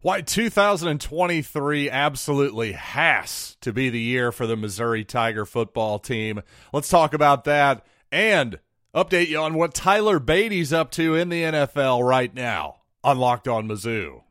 Why 0.00 0.20
2023 0.20 1.90
absolutely 1.90 2.70
has 2.72 3.56
to 3.62 3.72
be 3.72 3.90
the 3.90 4.00
year 4.00 4.30
for 4.30 4.46
the 4.46 4.54
Missouri 4.56 5.04
Tiger 5.04 5.44
football 5.44 5.98
team. 5.98 6.40
Let's 6.72 6.88
talk 6.88 7.14
about 7.14 7.42
that 7.44 7.84
and 8.12 8.60
update 8.94 9.26
you 9.26 9.38
on 9.38 9.54
what 9.54 9.74
Tyler 9.74 10.20
Badie's 10.20 10.72
up 10.72 10.92
to 10.92 11.16
in 11.16 11.30
the 11.30 11.42
NFL 11.42 12.08
right 12.08 12.32
now 12.32 12.76
on 13.02 13.18
Locked 13.18 13.48
On 13.48 13.66
Mizzou. 13.66 14.22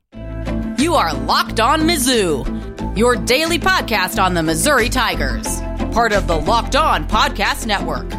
You 0.80 0.96
are 0.96 1.14
Locked 1.14 1.60
On 1.60 1.82
Mizzou, 1.82 2.98
your 2.98 3.18
daily 3.18 3.60
podcast 3.60 4.24
on 4.24 4.36
the 4.36 4.44
Missouri 4.44 4.88
Tigers, 4.88 5.60
part 5.92 6.14
of 6.14 6.28
the 6.28 6.40
Locked 6.40 6.78
On 6.78 7.06
Podcast 7.10 7.66
Network. 7.66 8.10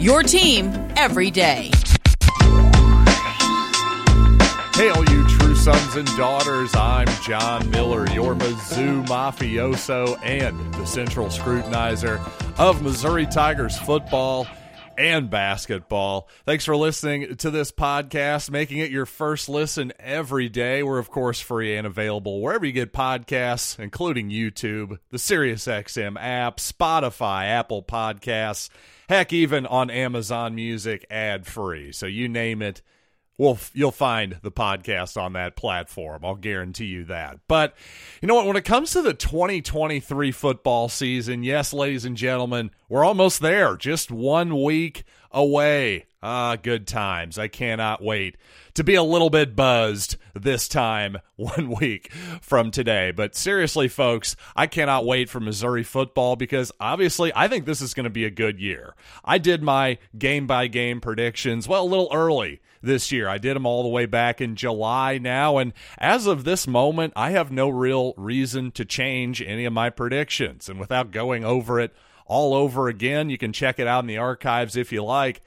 Your 0.00 0.22
team 0.22 0.72
every 0.96 1.30
day. 1.30 1.70
Hey, 4.76 4.88
all 4.90 5.04
you 5.10 5.25
sons 5.66 5.96
and 5.96 6.06
daughters, 6.16 6.72
I'm 6.76 7.08
John 7.24 7.68
Miller, 7.72 8.06
your 8.10 8.36
Mizzou 8.36 9.04
mafioso 9.08 10.16
and 10.22 10.72
the 10.74 10.84
central 10.84 11.26
scrutinizer 11.26 12.20
of 12.56 12.82
Missouri 12.82 13.26
Tigers 13.26 13.76
football 13.76 14.46
and 14.96 15.28
basketball. 15.28 16.28
Thanks 16.44 16.64
for 16.64 16.76
listening 16.76 17.34
to 17.38 17.50
this 17.50 17.72
podcast, 17.72 18.48
making 18.48 18.78
it 18.78 18.92
your 18.92 19.06
first 19.06 19.48
listen 19.48 19.92
every 19.98 20.48
day. 20.48 20.84
We're, 20.84 21.00
of 21.00 21.10
course, 21.10 21.40
free 21.40 21.76
and 21.76 21.84
available 21.84 22.40
wherever 22.40 22.64
you 22.64 22.70
get 22.70 22.92
podcasts, 22.92 23.76
including 23.76 24.30
YouTube, 24.30 25.00
the 25.10 25.18
SiriusXM 25.18 26.16
app, 26.16 26.58
Spotify, 26.58 27.46
Apple 27.46 27.82
Podcasts, 27.82 28.68
heck, 29.08 29.32
even 29.32 29.66
on 29.66 29.90
Amazon 29.90 30.54
Music 30.54 31.04
ad 31.10 31.44
free. 31.44 31.90
So 31.90 32.06
you 32.06 32.28
name 32.28 32.62
it 32.62 32.82
well, 33.38 33.58
you'll 33.74 33.92
find 33.92 34.38
the 34.42 34.50
podcast 34.50 35.20
on 35.20 35.34
that 35.34 35.56
platform. 35.56 36.24
I'll 36.24 36.36
guarantee 36.36 36.86
you 36.86 37.04
that. 37.04 37.40
But 37.48 37.74
you 38.22 38.28
know 38.28 38.34
what? 38.34 38.46
When 38.46 38.56
it 38.56 38.64
comes 38.64 38.92
to 38.92 39.02
the 39.02 39.12
2023 39.12 40.32
football 40.32 40.88
season, 40.88 41.42
yes, 41.42 41.72
ladies 41.72 42.06
and 42.06 42.16
gentlemen, 42.16 42.70
we're 42.88 43.04
almost 43.04 43.40
there. 43.40 43.76
Just 43.76 44.10
one 44.10 44.62
week 44.62 45.04
away. 45.30 46.06
Ah, 46.22 46.56
good 46.56 46.86
times. 46.86 47.38
I 47.38 47.46
cannot 47.48 48.02
wait 48.02 48.36
to 48.74 48.82
be 48.82 48.94
a 48.94 49.02
little 49.02 49.30
bit 49.30 49.54
buzzed 49.54 50.16
this 50.34 50.66
time 50.66 51.18
one 51.36 51.74
week 51.78 52.10
from 52.40 52.70
today. 52.70 53.10
But 53.10 53.34
seriously, 53.34 53.86
folks, 53.88 54.34
I 54.56 54.66
cannot 54.66 55.04
wait 55.04 55.28
for 55.28 55.40
Missouri 55.40 55.82
football 55.82 56.36
because 56.36 56.72
obviously 56.80 57.32
I 57.36 57.48
think 57.48 57.66
this 57.66 57.82
is 57.82 57.92
going 57.92 58.04
to 58.04 58.10
be 58.10 58.24
a 58.24 58.30
good 58.30 58.58
year. 58.58 58.94
I 59.24 59.36
did 59.36 59.62
my 59.62 59.98
game 60.16 60.46
by 60.46 60.68
game 60.68 61.02
predictions, 61.02 61.68
well, 61.68 61.84
a 61.84 61.86
little 61.86 62.08
early 62.12 62.60
this 62.86 63.12
year. 63.12 63.28
I 63.28 63.38
did 63.38 63.54
them 63.56 63.66
all 63.66 63.82
the 63.82 63.88
way 63.88 64.06
back 64.06 64.40
in 64.40 64.56
July 64.56 65.18
now. 65.18 65.58
And 65.58 65.72
as 65.98 66.26
of 66.26 66.44
this 66.44 66.66
moment, 66.66 67.12
I 67.14 67.32
have 67.32 67.52
no 67.52 67.68
real 67.68 68.14
reason 68.16 68.70
to 68.72 68.84
change 68.84 69.42
any 69.42 69.64
of 69.64 69.72
my 69.72 69.90
predictions. 69.90 70.68
And 70.68 70.80
without 70.80 71.10
going 71.10 71.44
over 71.44 71.78
it 71.78 71.94
all 72.26 72.54
over 72.54 72.88
again, 72.88 73.30
you 73.30 73.38
can 73.38 73.52
check 73.52 73.78
it 73.78 73.86
out 73.86 74.04
in 74.04 74.08
the 74.08 74.18
archives 74.18 74.76
if 74.76 74.92
you 74.92 75.04
like. 75.04 75.42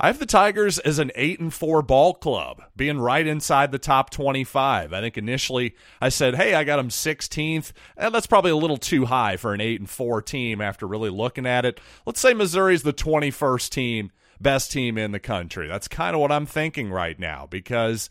I 0.00 0.08
have 0.08 0.18
the 0.18 0.26
Tigers 0.26 0.80
as 0.80 0.98
an 0.98 1.12
8 1.14 1.38
and 1.38 1.54
4 1.54 1.80
ball 1.80 2.14
club, 2.14 2.62
being 2.74 2.98
right 2.98 3.24
inside 3.24 3.70
the 3.70 3.78
top 3.78 4.10
25. 4.10 4.92
I 4.92 5.00
think 5.00 5.16
initially 5.16 5.76
I 6.00 6.08
said, 6.08 6.34
"Hey, 6.34 6.54
I 6.54 6.64
got 6.64 6.78
them 6.78 6.90
16th." 6.90 7.72
And 7.96 8.12
that's 8.12 8.26
probably 8.26 8.50
a 8.50 8.56
little 8.56 8.78
too 8.78 9.04
high 9.04 9.36
for 9.36 9.54
an 9.54 9.60
8 9.60 9.78
and 9.78 9.88
4 9.88 10.20
team 10.20 10.60
after 10.60 10.88
really 10.88 11.10
looking 11.10 11.46
at 11.46 11.64
it. 11.64 11.80
Let's 12.04 12.18
say 12.18 12.34
Missouri's 12.34 12.82
the 12.82 12.92
21st 12.92 13.70
team, 13.70 14.10
best 14.42 14.72
team 14.72 14.98
in 14.98 15.12
the 15.12 15.20
country. 15.20 15.68
That's 15.68 15.88
kind 15.88 16.14
of 16.14 16.20
what 16.20 16.32
I'm 16.32 16.46
thinking 16.46 16.90
right 16.90 17.18
now 17.18 17.46
because 17.50 18.10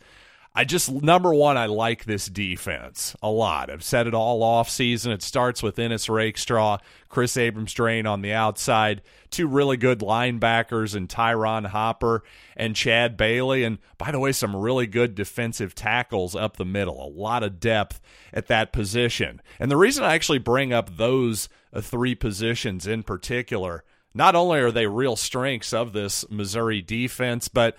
I 0.54 0.64
just 0.64 0.90
number 0.90 1.32
one, 1.32 1.56
I 1.56 1.64
like 1.64 2.04
this 2.04 2.26
defense 2.26 3.16
a 3.22 3.30
lot. 3.30 3.70
I've 3.70 3.82
said 3.82 4.06
it 4.06 4.12
all 4.12 4.42
off 4.42 4.68
season. 4.68 5.10
It 5.10 5.22
starts 5.22 5.62
with 5.62 5.78
Ennis 5.78 6.10
Rakestraw, 6.10 6.76
Kris 7.08 7.38
Abrams-Draine 7.38 8.06
on 8.06 8.20
the 8.20 8.34
outside, 8.34 9.00
two 9.30 9.48
really 9.48 9.78
good 9.78 10.00
linebackers 10.00 10.94
and 10.94 11.08
Ty'Ron 11.08 11.64
Hopper 11.64 12.22
and 12.54 12.76
Chad 12.76 13.16
Bailey. 13.16 13.64
And 13.64 13.78
by 13.96 14.10
the 14.10 14.18
way, 14.18 14.32
some 14.32 14.54
really 14.54 14.86
good 14.86 15.14
defensive 15.14 15.74
tackles 15.74 16.36
up 16.36 16.58
the 16.58 16.66
middle. 16.66 17.02
A 17.02 17.08
lot 17.08 17.42
of 17.42 17.58
depth 17.58 18.02
at 18.30 18.48
that 18.48 18.74
position. 18.74 19.40
And 19.58 19.70
the 19.70 19.78
reason 19.78 20.04
I 20.04 20.14
actually 20.14 20.38
bring 20.38 20.70
up 20.70 20.98
those 20.98 21.48
uh, 21.72 21.80
three 21.80 22.14
positions 22.14 22.86
in 22.86 23.04
particular, 23.04 23.84
not 24.14 24.34
only 24.34 24.60
are 24.60 24.70
they 24.70 24.86
real 24.86 25.16
strengths 25.16 25.72
of 25.72 25.92
this 25.92 26.24
Missouri 26.30 26.82
defense, 26.82 27.48
but 27.48 27.76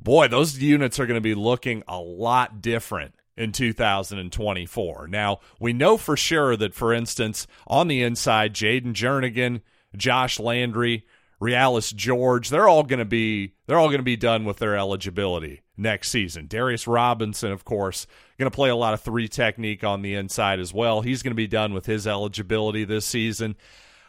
boy, 0.00 0.28
those 0.28 0.58
units 0.58 0.98
are 0.98 1.06
going 1.06 1.16
to 1.16 1.20
be 1.20 1.34
looking 1.34 1.82
a 1.86 1.98
lot 1.98 2.60
different 2.60 3.14
in 3.36 3.52
2024. 3.52 5.06
Now, 5.08 5.40
we 5.60 5.72
know 5.72 5.96
for 5.96 6.16
sure 6.16 6.56
that, 6.56 6.74
for 6.74 6.92
instance, 6.92 7.46
on 7.66 7.88
the 7.88 8.02
inside, 8.02 8.52
Jayden 8.54 8.94
Jernigan, 8.94 9.60
Josh 9.96 10.40
Landry, 10.40 11.06
Realus 11.40 11.94
George, 11.94 12.48
they're 12.48 12.68
all 12.68 12.82
going 12.82 12.98
to 12.98 13.04
be 13.04 13.54
they're 13.66 13.78
all 13.78 13.86
going 13.86 13.98
to 13.98 14.02
be 14.02 14.16
done 14.16 14.44
with 14.44 14.56
their 14.56 14.76
eligibility 14.76 15.62
next 15.76 16.10
season. 16.10 16.48
Darius 16.48 16.88
Robinson, 16.88 17.52
of 17.52 17.64
course, 17.64 18.08
going 18.38 18.50
to 18.50 18.54
play 18.54 18.70
a 18.70 18.76
lot 18.76 18.92
of 18.92 19.00
three 19.00 19.28
technique 19.28 19.84
on 19.84 20.02
the 20.02 20.14
inside 20.14 20.58
as 20.58 20.74
well. 20.74 21.02
He's 21.02 21.22
going 21.22 21.30
to 21.30 21.36
be 21.36 21.46
done 21.46 21.72
with 21.72 21.86
his 21.86 22.08
eligibility 22.08 22.84
this 22.84 23.06
season. 23.06 23.54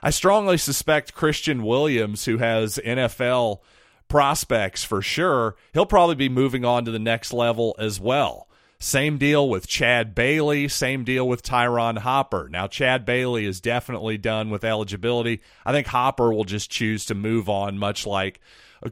I 0.02 0.10
strongly 0.10 0.58
suspect 0.58 1.14
Christian 1.14 1.64
Williams, 1.64 2.26
who 2.26 2.38
has 2.38 2.80
NFL 2.86 3.60
prospects 4.08 4.84
for 4.84 5.02
sure. 5.02 5.56
He'll 5.74 5.86
probably 5.86 6.16
be 6.16 6.30
moving 6.30 6.66
on 6.66 6.86
to 6.86 6.92
the 6.92 7.00
next 7.00 7.34
level 7.34 7.76
as 7.80 8.00
well. 8.00 8.48
Same 8.82 9.18
deal 9.18 9.50
with 9.50 9.68
Chad 9.68 10.16
Bailey, 10.16 10.70
same 10.70 11.04
deal 11.04 11.28
with 11.28 11.44
Ty'Ron 11.44 11.98
Hopper. 11.98 12.48
Now, 12.50 12.68
Chad 12.68 13.06
Bailey 13.06 13.46
is 13.46 13.60
definitely 13.60 14.18
done 14.18 14.50
with 14.50 14.64
eligibility. 14.64 15.42
I 15.66 15.74
think 15.74 15.88
Hopper 15.88 16.32
will 16.32 16.46
just 16.46 16.72
choose 16.72 17.06
to 17.08 17.16
move 17.16 17.50
on, 17.50 17.78
much 17.78 18.08
like 18.08 18.40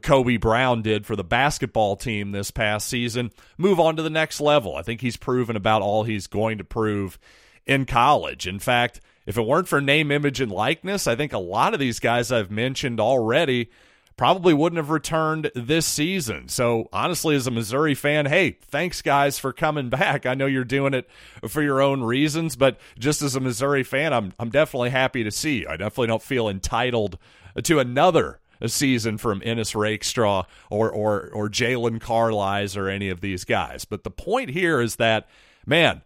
Kobe 0.02 0.36
Brown 0.36 0.82
did 0.82 1.06
for 1.06 1.16
the 1.16 1.24
basketball 1.24 1.96
team 1.96 2.32
this 2.32 2.50
past 2.50 2.86
season, 2.88 3.30
move 3.56 3.80
on 3.80 3.96
to 3.96 4.02
the 4.02 4.10
next 4.10 4.40
level. 4.40 4.76
I 4.76 4.82
think 4.82 5.00
he's 5.00 5.16
proven 5.16 5.56
about 5.56 5.82
all 5.82 6.04
he's 6.04 6.26
going 6.26 6.58
to 6.58 6.64
prove 6.64 7.18
in 7.66 7.86
college. 7.86 8.46
In 8.46 8.58
fact, 8.58 9.00
if 9.28 9.36
it 9.36 9.42
weren't 9.42 9.68
for 9.68 9.82
name, 9.82 10.10
image, 10.10 10.40
and 10.40 10.50
likeness, 10.50 11.06
I 11.06 11.14
think 11.14 11.34
a 11.34 11.38
lot 11.38 11.74
of 11.74 11.80
these 11.80 12.00
guys 12.00 12.32
I've 12.32 12.50
mentioned 12.50 12.98
already 12.98 13.68
probably 14.16 14.54
wouldn't 14.54 14.78
have 14.78 14.88
returned 14.88 15.50
this 15.54 15.84
season. 15.84 16.48
So, 16.48 16.88
honestly, 16.94 17.36
as 17.36 17.46
a 17.46 17.50
Missouri 17.50 17.94
fan, 17.94 18.24
hey, 18.24 18.52
thanks, 18.52 19.02
guys, 19.02 19.38
for 19.38 19.52
coming 19.52 19.90
back. 19.90 20.24
I 20.24 20.32
know 20.32 20.46
you're 20.46 20.64
doing 20.64 20.94
it 20.94 21.10
for 21.46 21.60
your 21.60 21.82
own 21.82 22.02
reasons, 22.02 22.56
but 22.56 22.80
just 22.98 23.20
as 23.20 23.36
a 23.36 23.40
Missouri 23.40 23.82
fan, 23.82 24.14
I'm, 24.14 24.32
I'm 24.38 24.48
definitely 24.48 24.90
happy 24.90 25.22
to 25.24 25.30
see 25.30 25.58
you. 25.58 25.68
I 25.68 25.76
definitely 25.76 26.06
don't 26.06 26.22
feel 26.22 26.48
entitled 26.48 27.18
to 27.62 27.80
another 27.80 28.40
season 28.66 29.18
from 29.18 29.42
Ennis 29.44 29.74
Rakestraw 29.74 30.44
or, 30.70 30.90
or, 30.90 31.28
or 31.34 31.50
Jaylon 31.50 32.00
Carlies 32.00 32.78
or 32.78 32.88
any 32.88 33.10
of 33.10 33.20
these 33.20 33.44
guys. 33.44 33.84
But 33.84 34.04
the 34.04 34.10
point 34.10 34.48
here 34.48 34.80
is 34.80 34.96
that, 34.96 35.28
man, 35.66 36.00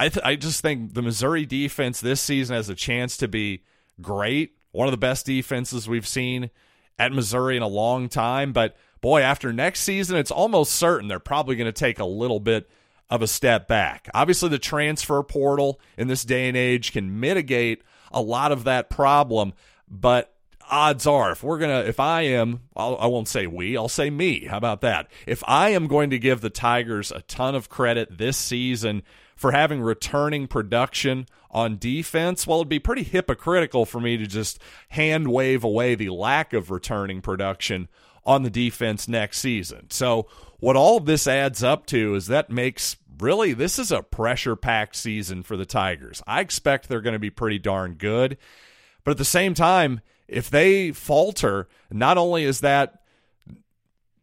I, 0.00 0.08
th- 0.08 0.24
I 0.24 0.34
just 0.36 0.62
think 0.62 0.94
the 0.94 1.02
Missouri 1.02 1.44
defense 1.44 2.00
this 2.00 2.22
season 2.22 2.56
has 2.56 2.70
a 2.70 2.74
chance 2.74 3.18
to 3.18 3.28
be 3.28 3.64
great. 4.00 4.56
One 4.72 4.88
of 4.88 4.92
the 4.92 4.96
best 4.96 5.26
defenses 5.26 5.86
we've 5.86 6.08
seen 6.08 6.48
at 6.98 7.12
Missouri 7.12 7.58
in 7.58 7.62
a 7.62 7.68
long 7.68 8.08
time. 8.08 8.54
But 8.54 8.78
boy, 9.02 9.20
after 9.20 9.52
next 9.52 9.80
season, 9.80 10.16
it's 10.16 10.30
almost 10.30 10.72
certain 10.72 11.08
they're 11.08 11.18
probably 11.18 11.54
going 11.54 11.66
to 11.66 11.72
take 11.72 11.98
a 11.98 12.06
little 12.06 12.40
bit 12.40 12.70
of 13.10 13.20
a 13.20 13.26
step 13.26 13.68
back. 13.68 14.08
Obviously, 14.14 14.48
the 14.48 14.58
transfer 14.58 15.22
portal 15.22 15.78
in 15.98 16.08
this 16.08 16.24
day 16.24 16.48
and 16.48 16.56
age 16.56 16.92
can 16.92 17.20
mitigate 17.20 17.82
a 18.10 18.22
lot 18.22 18.52
of 18.52 18.64
that 18.64 18.88
problem, 18.88 19.52
but 19.86 20.34
odds 20.70 21.06
are 21.06 21.32
if 21.32 21.42
we're 21.42 21.58
to 21.58 21.86
if 21.86 22.00
I 22.00 22.22
am 22.22 22.60
I'll, 22.76 22.96
I 22.98 23.06
will 23.06 23.20
not 23.20 23.28
say 23.28 23.46
we, 23.46 23.76
I'll 23.76 23.88
say 23.88 24.10
me. 24.10 24.46
How 24.46 24.56
about 24.56 24.80
that? 24.82 25.08
If 25.26 25.42
I 25.46 25.70
am 25.70 25.86
going 25.86 26.10
to 26.10 26.18
give 26.18 26.40
the 26.40 26.50
Tigers 26.50 27.10
a 27.10 27.22
ton 27.22 27.54
of 27.54 27.68
credit 27.68 28.18
this 28.18 28.36
season 28.36 29.02
for 29.36 29.52
having 29.52 29.80
returning 29.80 30.46
production 30.46 31.26
on 31.50 31.78
defense, 31.78 32.46
well, 32.46 32.58
it'd 32.58 32.68
be 32.68 32.78
pretty 32.78 33.02
hypocritical 33.02 33.84
for 33.84 34.00
me 34.00 34.16
to 34.16 34.26
just 34.26 34.60
hand 34.90 35.28
wave 35.28 35.64
away 35.64 35.94
the 35.94 36.10
lack 36.10 36.52
of 36.52 36.70
returning 36.70 37.20
production 37.20 37.88
on 38.24 38.42
the 38.42 38.50
defense 38.50 39.08
next 39.08 39.38
season. 39.38 39.90
So, 39.90 40.28
what 40.58 40.76
all 40.76 41.00
this 41.00 41.26
adds 41.26 41.62
up 41.62 41.86
to 41.86 42.14
is 42.14 42.26
that 42.26 42.50
makes 42.50 42.96
really 43.18 43.52
this 43.52 43.78
is 43.78 43.90
a 43.90 44.02
pressure 44.02 44.56
packed 44.56 44.96
season 44.96 45.42
for 45.42 45.56
the 45.56 45.66
Tigers. 45.66 46.22
I 46.26 46.40
expect 46.40 46.88
they're 46.88 47.00
going 47.00 47.14
to 47.14 47.18
be 47.18 47.30
pretty 47.30 47.58
darn 47.58 47.94
good. 47.94 48.36
But 49.04 49.12
at 49.12 49.18
the 49.18 49.24
same 49.24 49.54
time, 49.54 50.00
if 50.30 50.48
they 50.48 50.92
falter, 50.92 51.68
not 51.90 52.16
only 52.16 52.44
is 52.44 52.60
that 52.60 53.02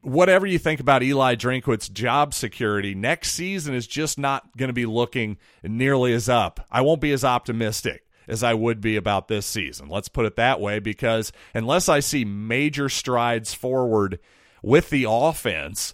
whatever 0.01 0.47
you 0.47 0.57
think 0.57 0.79
about 0.79 1.03
Eli 1.03 1.35
Drinkwitz's 1.35 1.89
job 1.89 2.33
security, 2.33 2.95
next 2.95 3.31
season 3.31 3.75
is 3.75 3.85
just 3.85 4.17
not 4.17 4.55
going 4.57 4.69
to 4.69 4.73
be 4.73 4.85
looking 4.85 5.37
nearly 5.63 6.13
as 6.13 6.29
up. 6.29 6.65
I 6.71 6.81
won't 6.81 7.01
be 7.01 7.11
as 7.11 7.25
optimistic 7.25 8.05
as 8.27 8.41
I 8.41 8.53
would 8.53 8.81
be 8.81 8.95
about 8.95 9.27
this 9.27 9.45
season. 9.45 9.89
Let's 9.89 10.09
put 10.09 10.25
it 10.25 10.37
that 10.37 10.61
way 10.61 10.79
because 10.79 11.31
unless 11.53 11.89
I 11.89 11.99
see 11.99 12.25
major 12.25 12.89
strides 12.89 13.53
forward 13.53 14.19
with 14.61 14.89
the 14.89 15.05
offense, 15.09 15.93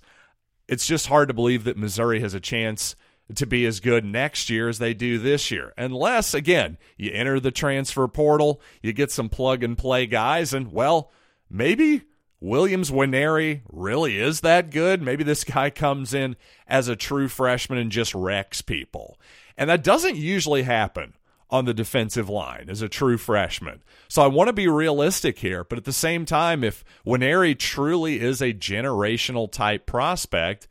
it's 0.68 0.88
just 0.88 1.08
hard 1.08 1.28
to 1.28 1.34
believe 1.34 1.64
that 1.64 1.78
Missouri 1.78 2.20
has 2.20 2.34
a 2.34 2.40
chance 2.40 2.96
to 3.36 3.46
be 3.46 3.66
as 3.66 3.80
good 3.80 4.06
next 4.06 4.50
year 4.50 4.70
as 4.70 4.80
they 4.80 4.94
do 4.94 5.18
this 5.18 5.50
year. 5.50 5.74
Unless, 5.78 6.34
again, 6.34 6.78
you 6.98 7.12
enter 7.12 7.40
the 7.40 7.52
transfer 7.52 8.08
portal, 8.08 8.62
you 8.82 8.94
get 8.94 9.12
some 9.12 9.30
plug 9.30 9.64
and 9.64 9.78
play 9.78 10.06
guys, 10.06 10.54
and, 10.54 10.72
well, 10.72 11.12
maybe 11.50 12.04
Williams 12.40 12.92
Nwaneri 12.92 13.62
really 13.72 14.20
is 14.20 14.42
that 14.42 14.70
good. 14.70 15.02
Maybe 15.02 15.24
this 15.24 15.46
guy 15.46 15.70
comes 15.70 16.14
in 16.14 16.36
as 16.68 16.90
a 16.90 16.96
true 16.96 17.30
freshman 17.30 17.80
and 17.80 17.92
just 17.92 18.14
wrecks 18.14 18.62
people. 18.62 19.18
And 19.58 19.70
that 19.70 19.84
doesn't 19.84 20.18
usually 20.18 20.64
happen 20.64 21.14
on 21.50 21.66
the 21.66 21.74
defensive 21.74 22.28
line 22.28 22.66
as 22.68 22.82
a 22.82 22.90
true 22.90 23.18
freshman. 23.18 23.84
So 24.08 24.24
I 24.24 24.28
want 24.28 24.48
to 24.48 24.54
be 24.54 24.68
realistic 24.68 25.40
here, 25.40 25.64
but 25.64 25.78
at 25.78 25.86
the 25.86 25.94
same 25.94 26.26
time, 26.26 26.64
if 26.64 26.84
Nwaneri 27.06 27.58
truly 27.58 28.20
is 28.20 28.42
a 28.42 28.54
generational 28.54 29.50
type 29.50 29.86
prospect, 29.86 30.68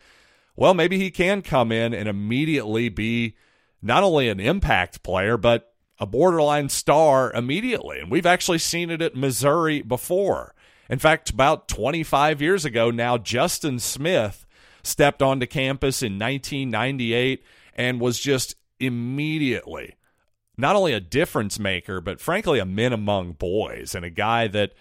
well, 0.57 0.75
maybe 0.75 0.99
he 0.99 1.11
can 1.11 1.43
come 1.43 1.73
in 1.73 1.95
and 1.95 2.09
immediately 2.09 2.89
be 2.89 3.37
not 3.81 4.03
only 4.03 4.29
an 4.29 4.41
impact 4.41 5.03
player, 5.03 5.37
but 5.37 5.75
a 5.99 6.07
borderline 6.07 6.69
star 6.69 7.33
immediately. 7.33 8.01
And 8.01 8.11
we've 8.11 8.27
actually 8.27 8.59
seen 8.59 8.91
it 8.91 9.03
at 9.03 9.17
Missouri 9.17 9.83
before. 9.83 10.55
In 10.89 10.99
fact, 10.99 11.31
about 11.31 11.69
25 11.69 12.43
years 12.43 12.65
ago 12.65 12.91
now, 12.91 13.19
Justin 13.19 13.79
Smith 13.79 14.47
stepped 14.83 15.23
onto 15.23 15.47
campus 15.47 16.03
in 16.03 16.19
1998 16.19 17.43
and 17.75 18.01
was 18.01 18.19
just 18.19 18.57
immediately 18.79 19.97
not 20.57 20.77
only 20.77 20.93
a 20.93 21.01
difference 21.01 21.59
maker, 21.59 22.01
but 22.01 22.21
frankly, 22.21 22.59
a 22.59 22.65
men 22.65 22.93
among 22.93 23.33
boys 23.33 23.95
and 23.95 24.05
a 24.05 24.11
guy 24.11 24.47
that 24.49 24.73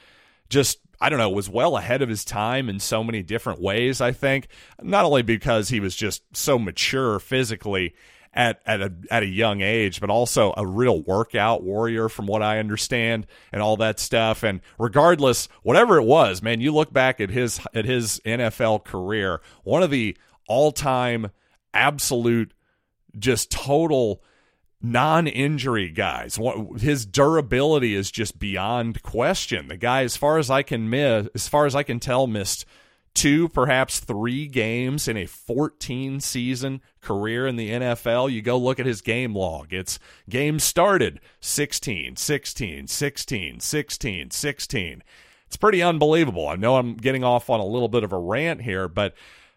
just 0.49 0.79
I 1.01 1.09
don't 1.09 1.17
know, 1.17 1.29
was 1.31 1.49
well 1.49 1.77
ahead 1.77 2.03
of 2.03 2.09
his 2.09 2.23
time 2.23 2.69
in 2.69 2.79
so 2.79 3.03
many 3.03 3.23
different 3.23 3.59
ways, 3.59 3.99
I 3.99 4.11
think. 4.11 4.47
Not 4.81 5.03
only 5.03 5.23
because 5.23 5.69
he 5.69 5.79
was 5.79 5.95
just 5.95 6.21
so 6.33 6.59
mature 6.59 7.19
physically 7.19 7.95
at 8.33 8.61
at 8.65 8.81
a 8.81 8.93
at 9.09 9.23
a 9.23 9.27
young 9.27 9.61
age, 9.61 9.99
but 9.99 10.09
also 10.09 10.53
a 10.55 10.65
real 10.65 11.01
workout 11.01 11.63
warrior, 11.63 12.07
from 12.07 12.27
what 12.27 12.43
I 12.43 12.59
understand, 12.59 13.25
and 13.51 13.61
all 13.61 13.77
that 13.77 13.99
stuff. 13.99 14.43
And 14.43 14.61
regardless, 14.77 15.49
whatever 15.63 15.97
it 15.97 16.05
was, 16.05 16.41
man, 16.41 16.61
you 16.61 16.71
look 16.71 16.93
back 16.93 17.19
at 17.19 17.31
his 17.31 17.59
at 17.73 17.85
his 17.85 18.21
NFL 18.23 18.85
career, 18.85 19.41
one 19.63 19.83
of 19.83 19.89
the 19.89 20.15
all 20.47 20.71
time 20.71 21.31
absolute, 21.73 22.53
just 23.17 23.51
total 23.51 24.23
non-injury 24.81 25.89
guys. 25.89 26.39
His 26.79 27.05
durability 27.05 27.95
is 27.95 28.11
just 28.11 28.39
beyond 28.39 29.03
question. 29.03 29.67
The 29.67 29.77
guy, 29.77 30.03
as 30.03 30.17
far 30.17 30.37
as 30.37 30.49
I 30.49 30.63
can 30.63 30.89
miss, 30.89 31.27
as 31.35 31.47
far 31.47 31.65
as 31.65 31.75
I 31.75 31.83
can 31.83 31.99
tell, 31.99 32.27
missed 32.27 32.65
two, 33.13 33.49
perhaps 33.49 33.99
three 33.99 34.47
games 34.47 35.07
in 35.07 35.17
a 35.17 35.25
14 35.25 36.19
season 36.19 36.81
career 37.01 37.47
in 37.47 37.55
the 37.55 37.69
NFL. 37.69 38.31
You 38.31 38.41
go 38.41 38.57
look 38.57 38.79
at 38.79 38.85
his 38.85 39.01
game 39.01 39.35
log. 39.35 39.73
It's 39.73 39.99
games 40.29 40.63
started 40.63 41.19
16, 41.41 42.15
16, 42.15 42.87
16, 42.87 43.59
16, 43.59 44.31
16. 44.31 45.03
It's 45.47 45.57
pretty 45.57 45.81
unbelievable. 45.81 46.47
I 46.47 46.55
know 46.55 46.77
I'm 46.77 46.95
getting 46.95 47.23
off 47.23 47.49
on 47.49 47.59
a 47.59 47.65
little 47.65 47.89
bit 47.89 48.03
of 48.03 48.13
a 48.13 48.17
rant 48.17 48.61
here, 48.61 48.87
but 48.87 49.13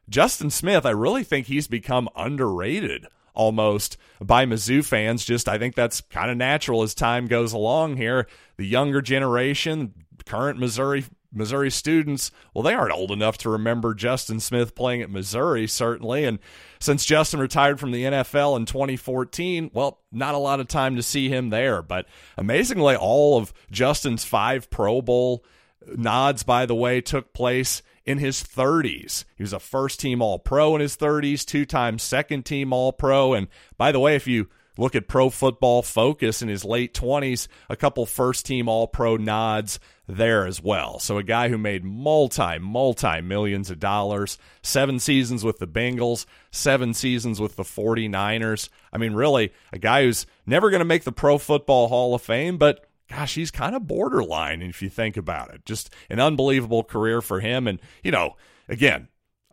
Justin 0.09 0.51
Smith, 0.51 0.85
I 0.85 0.91
really 0.91 1.25
think 1.25 1.47
he's 1.47 1.69
become 1.69 2.09
underrated 2.17 3.07
almost 3.35 3.97
by 4.21 4.47
Mizzou 4.47 4.85
fans. 4.85 5.25
Just 5.25 5.49
I 5.49 5.59
think 5.59 5.75
that's 5.75 6.01
kind 6.01 6.31
of 6.31 6.37
natural 6.37 6.83
as 6.83 6.95
time 6.95 7.27
goes 7.27 7.53
along 7.53 7.97
here. 7.97 8.27
The 8.57 8.67
younger 8.67 9.03
generation, 9.03 9.95
current 10.25 10.59
Missouri 10.59 11.05
Missouri 11.35 11.71
students, 11.71 12.31
well, 12.55 12.63
they 12.63 12.75
aren't 12.75 12.95
old 12.95 13.11
enough 13.11 13.39
to 13.39 13.51
remember 13.51 13.93
Justin 13.93 14.41
Smith 14.41 14.75
playing 14.75 15.03
at 15.03 15.11
Missouri, 15.11 15.67
certainly. 15.67 16.25
And 16.25 16.39
since 16.79 17.05
Justin 17.05 17.41
retired 17.41 17.81
from 17.81 17.91
the 17.91 18.05
NFL 18.05 18.57
in 18.57 18.67
2014, 18.67 19.71
well, 19.75 20.01
not 20.13 20.35
a 20.35 20.39
lot 20.39 20.61
of 20.61 20.69
time 20.69 20.97
to 20.97 21.03
see 21.03 21.29
him 21.29 21.51
there. 21.51 21.83
But 21.83 22.07
amazingly, 22.39 22.95
all 22.95 23.37
of 23.37 23.53
Justin's 23.71 24.25
five 24.25 24.71
Pro 24.71 25.03
Bowl 25.03 25.45
nods, 25.87 26.45
by 26.45 26.67
the 26.67 26.75
way, 26.75 27.01
took 27.01 27.33
place 27.33 27.83
in 28.07 28.19
his 28.19 28.43
30s. 28.43 29.25
He 29.37 29.43
was 29.43 29.53
a 29.53 29.61
first 29.61 30.01
team 30.01 30.21
All 30.21 30.39
Pro 30.39 30.75
in 30.75 30.81
his 30.81 30.97
30s, 30.97 31.45
two 31.45 31.65
time 31.65 31.99
second 31.99 32.45
team 32.45 32.73
All 32.73 32.93
Pro. 32.93 33.35
And 33.35 33.49
by 33.77 33.93
the 33.93 34.01
way, 34.01 34.15
if 34.17 34.27
you 34.27 34.49
look 34.77 34.95
at 34.95 35.09
Pro 35.09 35.31
Football 35.31 35.83
Focus 35.83 36.43
in 36.43 36.49
his 36.49 36.65
late 36.65 36.95
20s, 36.95 37.49
a 37.69 37.77
couple 37.77 38.07
first 38.07 38.47
team 38.47 38.69
All 38.69 38.87
Pro 38.87 39.17
nods 39.17 39.79
there 40.07 40.47
as 40.47 40.63
well. 40.63 40.99
So 40.99 41.17
a 41.17 41.23
guy 41.23 41.49
who 41.49 41.59
made 41.59 41.85
multi, 41.85 42.59
multi 42.59 43.21
millions 43.21 43.71
of 43.71 43.79
dollars, 43.79 44.39
seven 44.63 44.99
seasons 44.99 45.45
with 45.45 45.59
the 45.59 45.67
Bengals, 45.67 46.27
seven 46.51 46.93
seasons 46.93 47.41
with 47.41 47.57
the 47.57 47.63
49ers. 47.63 48.69
I 48.93 48.99
mean, 48.99 49.15
really, 49.15 49.53
a 49.73 49.79
guy 49.79 50.03
who's 50.03 50.27
never 50.47 50.71
going 50.71 50.81
to 50.81 50.85
make 50.85 51.05
the 51.05 51.13
Pro 51.13 51.39
Football 51.39 51.89
Hall 51.89 52.15
of 52.15 52.23
Fame, 52.23 52.59
but 52.59 52.85
gosh, 53.09 53.35
he's 53.35 53.51
kind 53.51 53.75
of 53.75 53.87
borderline 53.87 54.63
if 54.63 54.83
you 54.83 54.89
think 54.89 55.17
about 55.17 55.53
it. 55.53 55.65
Just 55.65 55.91
an 56.09 56.21
unbelievable 56.21 56.85
career 56.85 57.21
for 57.21 57.41
him. 57.41 57.67
And, 57.67 57.81
you 58.03 58.11
know, 58.11 58.37
again, 58.69 59.09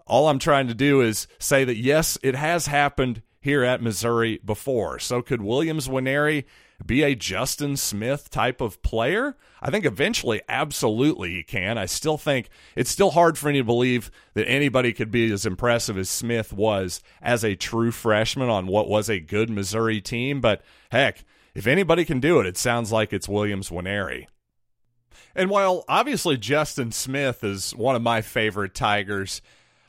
all 0.07 0.27
I'm 0.27 0.39
trying 0.39 0.67
to 0.67 0.73
do 0.73 1.01
is 1.01 1.27
say 1.39 1.63
that 1.63 1.77
yes, 1.77 2.17
it 2.23 2.35
has 2.35 2.67
happened 2.67 3.21
here 3.39 3.63
at 3.63 3.81
Missouri 3.81 4.39
before. 4.45 4.99
So 4.99 5.21
could 5.21 5.41
Williams 5.41 5.87
Nwaneri 5.87 6.45
be 6.85 7.03
a 7.03 7.15
Justin 7.15 7.77
Smith 7.77 8.29
type 8.29 8.61
of 8.61 8.81
player? 8.81 9.35
I 9.61 9.71
think 9.71 9.85
eventually, 9.85 10.41
absolutely, 10.47 11.31
he 11.31 11.43
can. 11.43 11.77
I 11.77 11.85
still 11.85 12.17
think 12.17 12.49
it's 12.75 12.91
still 12.91 13.11
hard 13.11 13.37
for 13.37 13.49
me 13.49 13.59
to 13.59 13.63
believe 13.63 14.11
that 14.33 14.47
anybody 14.47 14.93
could 14.93 15.11
be 15.11 15.31
as 15.31 15.45
impressive 15.45 15.97
as 15.97 16.09
Smith 16.09 16.53
was 16.53 17.01
as 17.21 17.43
a 17.43 17.55
true 17.55 17.91
freshman 17.91 18.49
on 18.49 18.67
what 18.67 18.89
was 18.89 19.09
a 19.09 19.19
good 19.19 19.49
Missouri 19.49 20.01
team. 20.01 20.41
But 20.41 20.61
heck, 20.91 21.23
if 21.53 21.67
anybody 21.67 22.05
can 22.05 22.19
do 22.19 22.39
it, 22.39 22.45
it 22.45 22.57
sounds 22.57 22.91
like 22.91 23.13
it's 23.13 23.29
Williams 23.29 23.69
Nwaneri. 23.69 24.27
And 25.35 25.49
while 25.49 25.85
obviously 25.87 26.37
Justin 26.37 26.91
Smith 26.91 27.43
is 27.43 27.75
one 27.75 27.95
of 27.95 28.01
my 28.01 28.21
favorite 28.21 28.75
Tigers 28.75 29.41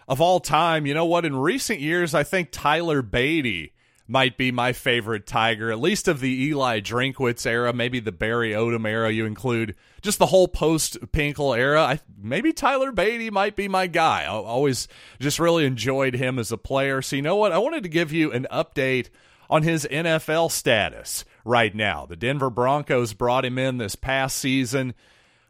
of 0.09 0.21
all 0.21 0.41
time, 0.41 0.87
you 0.87 0.95
know 0.95 1.05
what? 1.05 1.25
In 1.25 1.37
recent 1.37 1.81
years, 1.81 2.15
I 2.15 2.23
think 2.23 2.49
Tyler 2.51 3.03
Badie 3.03 3.71
might 4.09 4.37
be 4.37 4.53
my 4.53 4.73
favorite 4.73 5.27
Tiger, 5.27 5.71
at 5.71 5.81
least 5.81 6.09
of 6.09 6.21
the 6.21 6.45
Eli 6.45 6.81
Drinkwitz 6.81 7.47
era, 7.47 7.73
maybe 7.73 8.01
the 8.01 8.13
Barry 8.13 8.51
Odom 8.51 8.87
era. 8.87 9.11
You 9.11 9.25
include 9.25 9.75
just 10.03 10.19
the 10.19 10.27
whole 10.27 10.49
post 10.49 11.01
Pinkel 11.13 11.57
era. 11.57 11.83
I, 11.83 12.01
maybe 12.21 12.53
Tyler 12.53 12.93
Badie 12.93 13.31
might 13.31 13.57
be 13.57 13.69
my 13.69 13.87
guy. 13.87 14.25
I 14.25 14.27
always 14.27 14.89
just 15.19 15.39
really 15.39 15.65
enjoyed 15.65 16.15
him 16.15 16.39
as 16.39 16.53
a 16.53 16.59
player. 16.59 17.01
So, 17.01 17.17
you 17.17 17.23
know 17.23 17.37
what? 17.37 17.53
I 17.53 17.59
wanted 17.59 17.85
to 17.85 17.89
give 17.89 18.13
you 18.13 18.33
an 18.33 18.47
update 18.51 19.09
on 19.53 19.63
his 19.63 19.87
NFL 19.91 20.51
status 20.51 21.27
right 21.45 21.75
now. 21.75 22.07
The 22.07 22.17
Denver 22.17 22.49
Broncos 22.49 23.13
brought 23.13 23.45
him 23.45 23.59
in 23.59 23.77
this 23.77 23.95
past 23.95 24.39
season 24.39 24.95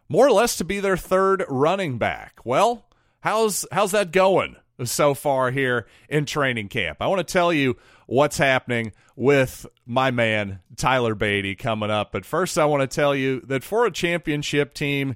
more 0.09 0.27
or 0.27 0.33
less 0.33 0.57
to 0.57 0.65
be 0.65 0.81
their 0.81 0.97
third 0.97 1.45
running 1.49 1.99
back. 1.99 2.41
Well, 2.45 2.85
how's 3.21 3.65
how's 3.71 3.93
that 3.93 4.11
going 4.11 4.57
so 4.83 5.15
far 5.15 5.53
here 5.53 5.87
in 6.09 6.27
training 6.27 6.69
camp? 6.69 6.99
I 7.01 7.07
want 7.07 7.27
to 7.27 7.33
tell 7.33 7.53
you 7.53 7.77
what's 8.07 8.39
happening 8.39 8.91
with 9.15 9.67
my 9.87 10.11
man 10.11 10.59
Tyler 10.77 11.15
Badie 11.15 11.57
coming 11.57 11.93
up. 11.93 12.11
But 12.11 12.27
first 12.27 12.59
I 12.59 12.65
want 12.65 12.81
to 12.81 12.93
tell 12.93 13.15
you 13.15 13.41
that 13.43 13.63
for 13.63 13.87
a 13.87 13.93
championship 13.93 14.75
team, 14.75 15.15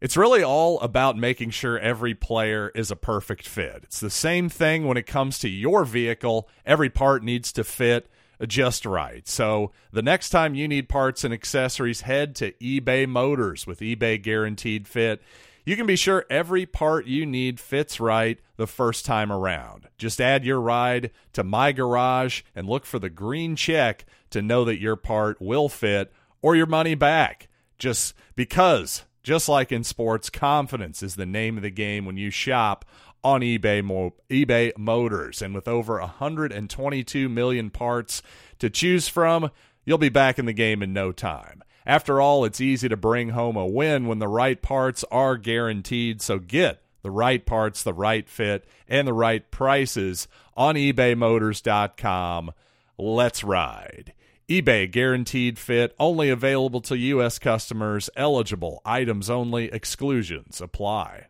it's 0.00 0.16
really 0.16 0.42
all 0.42 0.80
about 0.80 1.16
making 1.16 1.50
sure 1.50 1.78
every 1.78 2.16
player 2.16 2.72
is 2.74 2.90
a 2.90 2.96
perfect 2.96 3.46
fit. 3.46 3.82
It's 3.84 4.00
the 4.00 4.10
same 4.10 4.48
thing 4.48 4.88
when 4.88 4.96
it 4.96 5.06
comes 5.06 5.38
to 5.38 5.48
your 5.48 5.84
vehicle. 5.84 6.48
Every 6.66 6.90
part 6.90 7.22
needs 7.22 7.52
to 7.52 7.62
fit 7.62 8.10
just 8.46 8.84
right. 8.84 9.26
So 9.28 9.72
the 9.92 10.02
next 10.02 10.30
time 10.30 10.54
you 10.54 10.68
need 10.68 10.88
parts 10.88 11.24
and 11.24 11.32
accessories, 11.32 12.02
head 12.02 12.34
to 12.36 12.52
eBay 12.52 13.08
Motors 13.08 13.66
with 13.66 13.80
eBay 13.80 14.20
Guaranteed 14.22 14.88
Fit. 14.88 15.22
You 15.64 15.76
can 15.76 15.86
be 15.86 15.96
sure 15.96 16.26
every 16.28 16.66
part 16.66 17.06
you 17.06 17.24
need 17.24 17.58
fits 17.58 17.98
right 17.98 18.38
the 18.56 18.66
first 18.66 19.06
time 19.06 19.32
around. 19.32 19.88
Just 19.96 20.20
add 20.20 20.44
your 20.44 20.60
ride 20.60 21.10
to 21.32 21.42
My 21.42 21.72
Garage 21.72 22.42
and 22.54 22.68
look 22.68 22.84
for 22.84 22.98
the 22.98 23.08
green 23.08 23.56
check 23.56 24.04
to 24.30 24.42
know 24.42 24.64
that 24.64 24.80
your 24.80 24.96
part 24.96 25.40
will 25.40 25.70
fit 25.70 26.12
or 26.42 26.54
your 26.54 26.66
money 26.66 26.94
back. 26.94 27.48
Just 27.78 28.14
because, 28.36 29.04
just 29.22 29.48
like 29.48 29.72
in 29.72 29.84
sports, 29.84 30.28
confidence 30.28 31.02
is 31.02 31.16
the 31.16 31.24
name 31.24 31.56
of 31.56 31.62
the 31.62 31.70
game 31.70 32.04
when 32.04 32.18
you 32.18 32.30
shop 32.30 32.84
on 33.24 33.40
eBay 33.40 33.82
eBay 34.30 34.76
Motors 34.76 35.42
and 35.42 35.54
with 35.54 35.66
over 35.66 35.98
122 35.98 37.28
million 37.28 37.70
parts 37.70 38.22
to 38.58 38.68
choose 38.68 39.08
from, 39.08 39.50
you'll 39.84 39.98
be 39.98 40.10
back 40.10 40.38
in 40.38 40.46
the 40.46 40.52
game 40.52 40.82
in 40.82 40.92
no 40.92 41.10
time. 41.10 41.64
After 41.86 42.20
all, 42.20 42.44
it's 42.44 42.60
easy 42.60 42.88
to 42.88 42.96
bring 42.96 43.30
home 43.30 43.56
a 43.56 43.66
win 43.66 44.06
when 44.06 44.18
the 44.18 44.28
right 44.28 44.60
parts 44.60 45.04
are 45.10 45.36
guaranteed, 45.36 46.22
so 46.22 46.38
get 46.38 46.82
the 47.02 47.10
right 47.10 47.44
parts, 47.44 47.82
the 47.82 47.92
right 47.92 48.28
fit, 48.28 48.64
and 48.88 49.06
the 49.06 49.12
right 49.12 49.50
prices 49.50 50.26
on 50.56 50.74
ebaymotors.com. 50.74 52.52
Let's 52.96 53.44
ride. 53.44 54.14
eBay 54.48 54.90
guaranteed 54.90 55.58
fit 55.58 55.94
only 55.98 56.30
available 56.30 56.80
to 56.82 56.96
U.S. 56.96 57.38
customers, 57.38 58.08
eligible 58.16 58.80
items 58.86 59.28
only, 59.28 59.66
exclusions 59.66 60.60
apply. 60.60 61.26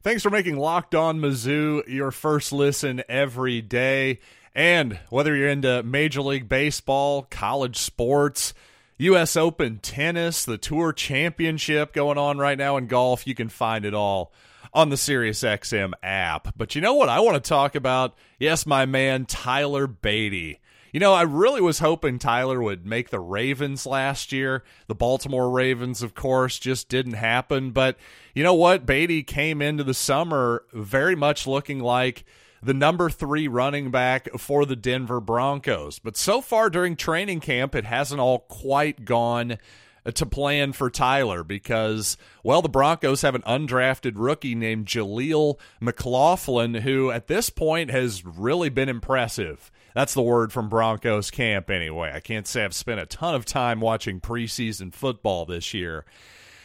Thanks 0.00 0.22
for 0.22 0.30
making 0.30 0.56
Locked 0.56 0.94
On 0.94 1.18
Mizzou 1.18 1.86
your 1.88 2.12
first 2.12 2.52
listen 2.52 3.02
every 3.08 3.60
day. 3.60 4.20
And 4.54 4.98
whether 5.10 5.34
you're 5.34 5.48
into 5.48 5.82
Major 5.82 6.22
League 6.22 6.48
Baseball, 6.48 7.26
college 7.30 7.76
sports, 7.76 8.54
U.S. 8.98 9.36
Open 9.36 9.78
tennis, 9.78 10.44
the 10.44 10.56
Tour 10.56 10.92
Championship 10.92 11.92
going 11.92 12.16
on 12.16 12.38
right 12.38 12.56
now 12.56 12.76
in 12.76 12.86
golf, 12.86 13.26
you 13.26 13.34
can 13.34 13.48
find 13.48 13.84
it 13.84 13.92
all 13.92 14.32
on 14.72 14.90
the 14.90 14.96
SiriusXM 14.96 15.92
app. 16.02 16.56
But 16.56 16.76
you 16.76 16.80
know 16.80 16.94
what 16.94 17.08
I 17.08 17.18
want 17.18 17.42
to 17.42 17.48
talk 17.48 17.74
about? 17.74 18.16
Yes, 18.38 18.66
my 18.66 18.86
man 18.86 19.26
Tyler 19.26 19.88
Badie. 19.88 20.58
You 20.92 21.00
know, 21.00 21.12
I 21.12 21.22
really 21.22 21.60
was 21.60 21.80
hoping 21.80 22.18
Tyler 22.18 22.62
would 22.62 22.86
make 22.86 23.10
the 23.10 23.20
Ravens 23.20 23.84
last 23.84 24.32
year. 24.32 24.64
The 24.86 24.94
Baltimore 24.94 25.50
Ravens, 25.50 26.02
of 26.02 26.14
course, 26.14 26.58
just 26.58 26.88
didn't 26.88 27.14
happen. 27.14 27.72
But 27.72 27.96
you 28.34 28.42
know 28.42 28.54
what? 28.54 28.86
Badie 28.86 29.26
came 29.26 29.60
into 29.60 29.84
the 29.84 29.94
summer 29.94 30.64
very 30.72 31.14
much 31.14 31.46
looking 31.46 31.80
like 31.80 32.24
the 32.62 32.74
number 32.74 33.10
three 33.10 33.48
running 33.48 33.90
back 33.90 34.28
for 34.38 34.64
the 34.64 34.76
Denver 34.76 35.20
Broncos. 35.20 35.98
But 35.98 36.16
so 36.16 36.40
far 36.40 36.70
during 36.70 36.96
training 36.96 37.40
camp, 37.40 37.74
it 37.74 37.84
hasn't 37.84 38.20
all 38.20 38.40
quite 38.40 39.04
gone 39.04 39.58
uh, 40.04 40.10
to 40.12 40.26
plan 40.26 40.72
for 40.72 40.90
Tyler 40.90 41.44
because, 41.44 42.16
well, 42.42 42.62
the 42.62 42.68
Broncos 42.68 43.22
have 43.22 43.34
an 43.34 43.42
undrafted 43.42 44.14
rookie 44.16 44.54
named 44.54 44.86
Jaleel 44.86 45.58
McLaughlin, 45.80 46.74
who 46.76 47.10
at 47.10 47.26
this 47.26 47.50
point 47.50 47.90
has 47.90 48.24
really 48.24 48.70
been 48.70 48.88
impressive. 48.88 49.70
That's 49.98 50.14
the 50.14 50.22
word 50.22 50.52
from 50.52 50.68
Broncos 50.68 51.28
camp, 51.28 51.70
anyway. 51.70 52.12
I 52.14 52.20
can't 52.20 52.46
say 52.46 52.64
I've 52.64 52.72
spent 52.72 53.00
a 53.00 53.06
ton 53.06 53.34
of 53.34 53.44
time 53.44 53.80
watching 53.80 54.20
preseason 54.20 54.94
football 54.94 55.44
this 55.44 55.74
year. 55.74 56.04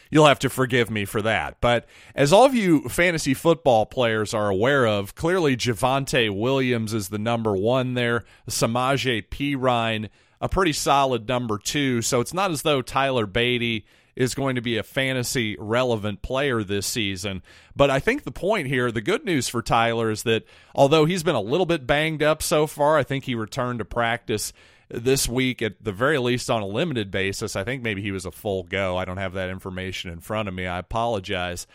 You'll 0.08 0.26
have 0.26 0.38
to 0.38 0.48
forgive 0.48 0.88
me 0.88 1.04
for 1.04 1.20
that. 1.20 1.60
But 1.60 1.84
as 2.14 2.32
all 2.32 2.44
of 2.44 2.54
you 2.54 2.88
fantasy 2.88 3.34
football 3.34 3.86
players 3.86 4.34
are 4.34 4.48
aware 4.48 4.86
of, 4.86 5.16
clearly 5.16 5.56
Javonte 5.56 6.32
Williams 6.32 6.94
is 6.94 7.08
the 7.08 7.18
number 7.18 7.56
one 7.56 7.94
there. 7.94 8.22
Samaje 8.48 9.28
Perine, 9.28 10.10
a 10.40 10.48
pretty 10.48 10.72
solid 10.72 11.26
number 11.26 11.58
two. 11.58 12.02
So 12.02 12.20
it's 12.20 12.34
not 12.34 12.52
as 12.52 12.62
though 12.62 12.82
Tyler 12.82 13.26
Badie 13.26 13.82
is 14.16 14.34
going 14.34 14.54
to 14.56 14.62
be 14.62 14.76
a 14.76 14.82
fantasy 14.82 15.56
relevant 15.58 16.22
player 16.22 16.62
this 16.62 16.86
season. 16.86 17.42
But 17.74 17.90
I 17.90 18.00
think 18.00 18.24
the 18.24 18.32
point 18.32 18.68
here, 18.68 18.90
the 18.92 19.00
good 19.00 19.24
news 19.24 19.48
for 19.48 19.62
Tyler 19.62 20.10
is 20.10 20.22
that 20.24 20.44
although 20.74 21.04
he's 21.04 21.22
been 21.22 21.34
a 21.34 21.40
little 21.40 21.66
bit 21.66 21.86
banged 21.86 22.22
up 22.22 22.42
so 22.42 22.66
far, 22.66 22.96
I 22.96 23.02
think 23.02 23.24
he 23.24 23.34
returned 23.34 23.80
to 23.80 23.84
practice 23.84 24.52
this 24.88 25.28
week 25.28 25.62
at 25.62 25.82
the 25.82 25.92
very 25.92 26.18
least 26.18 26.50
on 26.50 26.62
a 26.62 26.66
limited 26.66 27.10
basis. 27.10 27.56
I 27.56 27.64
think 27.64 27.82
maybe 27.82 28.02
he 28.02 28.12
was 28.12 28.26
a 28.26 28.30
full 28.30 28.62
go. 28.62 28.96
I 28.96 29.04
don't 29.04 29.16
have 29.16 29.32
that 29.34 29.50
information 29.50 30.10
in 30.10 30.20
front 30.20 30.48
of 30.48 30.54
me. 30.54 30.66
I 30.66 30.78
apologize. 30.78 31.66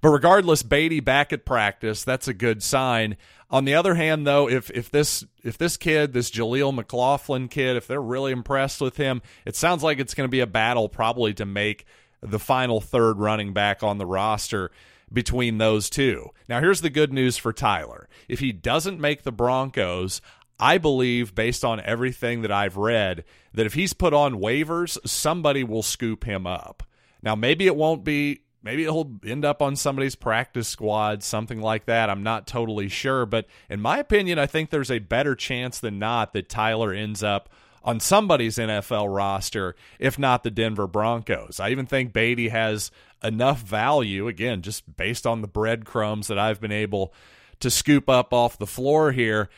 But 0.00 0.10
regardless, 0.10 0.62
Badie 0.62 1.04
back 1.04 1.32
at 1.32 1.44
practice, 1.44 2.04
that's 2.04 2.28
a 2.28 2.34
good 2.34 2.62
sign. 2.62 3.16
On 3.50 3.64
the 3.64 3.74
other 3.74 3.94
hand, 3.94 4.26
though, 4.26 4.48
if 4.48 4.70
if 4.70 4.90
this 4.90 5.24
if 5.42 5.56
this 5.56 5.76
kid, 5.76 6.12
this 6.12 6.30
Jaleel 6.30 6.74
McLaughlin 6.74 7.48
kid, 7.48 7.76
if 7.76 7.86
they're 7.86 8.02
really 8.02 8.32
impressed 8.32 8.80
with 8.80 8.96
him, 8.96 9.22
it 9.44 9.56
sounds 9.56 9.82
like 9.82 9.98
it's 9.98 10.14
going 10.14 10.26
to 10.26 10.30
be 10.30 10.40
a 10.40 10.46
battle 10.46 10.88
probably 10.88 11.32
to 11.34 11.46
make 11.46 11.86
the 12.20 12.38
final 12.38 12.80
third 12.80 13.18
running 13.18 13.52
back 13.52 13.82
on 13.82 13.98
the 13.98 14.06
roster 14.06 14.70
between 15.12 15.58
those 15.58 15.88
two. 15.88 16.30
Now, 16.48 16.60
here's 16.60 16.80
the 16.80 16.90
good 16.90 17.12
news 17.12 17.36
for 17.36 17.52
Tyler. 17.52 18.08
If 18.28 18.40
he 18.40 18.52
doesn't 18.52 19.00
make 19.00 19.22
the 19.22 19.32
Broncos, 19.32 20.20
I 20.58 20.78
believe, 20.78 21.34
based 21.34 21.64
on 21.64 21.80
everything 21.80 22.42
that 22.42 22.50
I've 22.50 22.76
read, 22.76 23.24
that 23.54 23.66
if 23.66 23.74
he's 23.74 23.92
put 23.92 24.12
on 24.14 24.40
waivers, 24.40 24.98
somebody 25.06 25.62
will 25.62 25.82
scoop 25.82 26.24
him 26.24 26.46
up. 26.46 26.82
Now, 27.22 27.34
maybe 27.34 27.66
it 27.66 27.76
won't 27.76 28.04
be 28.04 28.40
maybe 28.66 28.82
he'll 28.82 29.10
end 29.24 29.44
up 29.44 29.62
on 29.62 29.76
somebody's 29.76 30.16
practice 30.16 30.68
squad, 30.68 31.22
something 31.22 31.60
like 31.60 31.86
that. 31.86 32.10
I'm 32.10 32.22
not 32.22 32.46
totally 32.46 32.88
sure, 32.88 33.24
but 33.24 33.46
in 33.70 33.80
my 33.80 33.98
opinion, 33.98 34.38
I 34.38 34.46
think 34.46 34.68
there's 34.68 34.90
a 34.90 34.98
better 34.98 35.34
chance 35.34 35.78
than 35.78 35.98
not 35.98 36.32
that 36.32 36.48
Tyler 36.48 36.92
ends 36.92 37.22
up 37.22 37.48
on 37.84 38.00
somebody's 38.00 38.58
NFL 38.58 39.14
roster, 39.14 39.76
if 40.00 40.18
not 40.18 40.42
the 40.42 40.50
Denver 40.50 40.88
Broncos. 40.88 41.60
I 41.60 41.70
even 41.70 41.86
think 41.86 42.12
Badie 42.12 42.50
has 42.50 42.90
enough 43.22 43.60
value, 43.60 44.26
again, 44.26 44.60
just 44.60 44.96
based 44.96 45.26
on 45.26 45.40
the 45.40 45.48
breadcrumbs 45.48 46.26
that 46.26 46.38
I've 46.38 46.60
been 46.60 46.72
able 46.72 47.14
to 47.60 47.70
scoop 47.70 48.10
up 48.10 48.34
off 48.34 48.58
the 48.58 48.66
floor 48.66 49.12
here. 49.12 49.48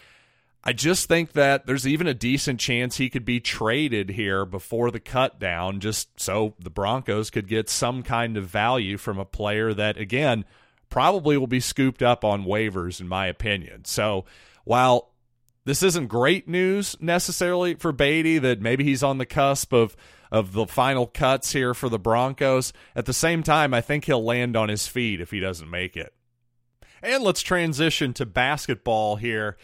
I 0.64 0.72
just 0.72 1.08
think 1.08 1.32
that 1.32 1.66
there's 1.66 1.86
even 1.86 2.06
a 2.06 2.14
decent 2.14 2.60
chance 2.60 2.96
he 2.96 3.08
could 3.08 3.24
be 3.24 3.40
traded 3.40 4.10
here 4.10 4.44
before 4.44 4.90
the 4.90 5.00
cut 5.00 5.38
down, 5.38 5.80
just 5.80 6.20
so 6.20 6.54
the 6.58 6.70
Broncos 6.70 7.30
could 7.30 7.48
get 7.48 7.70
some 7.70 8.02
kind 8.02 8.36
of 8.36 8.46
value 8.46 8.96
from 8.96 9.18
a 9.18 9.24
player 9.24 9.72
that, 9.72 9.96
again, 9.96 10.44
probably 10.90 11.36
will 11.36 11.46
be 11.46 11.60
scooped 11.60 12.02
up 12.02 12.24
on 12.24 12.44
waivers, 12.44 13.00
in 13.00 13.08
my 13.08 13.26
opinion. 13.26 13.84
So 13.84 14.24
while 14.64 15.12
this 15.64 15.82
isn't 15.82 16.08
great 16.08 16.48
news 16.48 16.96
necessarily 17.00 17.74
for 17.74 17.92
Badie 17.92 18.40
that 18.40 18.60
maybe 18.60 18.84
he's 18.84 19.02
on 19.02 19.18
the 19.18 19.26
cusp 19.26 19.72
of 19.72 19.96
of 20.30 20.52
the 20.52 20.66
final 20.66 21.06
cuts 21.06 21.52
here 21.52 21.74
for 21.74 21.88
the 21.88 21.98
Broncos. 21.98 22.72
At 22.94 23.06
the 23.06 23.12
same 23.12 23.42
time, 23.42 23.72
I 23.72 23.80
think 23.80 24.04
he'll 24.04 24.24
land 24.24 24.56
on 24.56 24.68
his 24.68 24.86
feet 24.86 25.20
if 25.20 25.30
he 25.30 25.40
doesn't 25.40 25.70
make 25.70 25.96
it. 25.96 26.12
And 27.02 27.22
let's 27.22 27.42
transition 27.42 28.12
to 28.14 28.26
basketball 28.26 29.16
here 29.16 29.56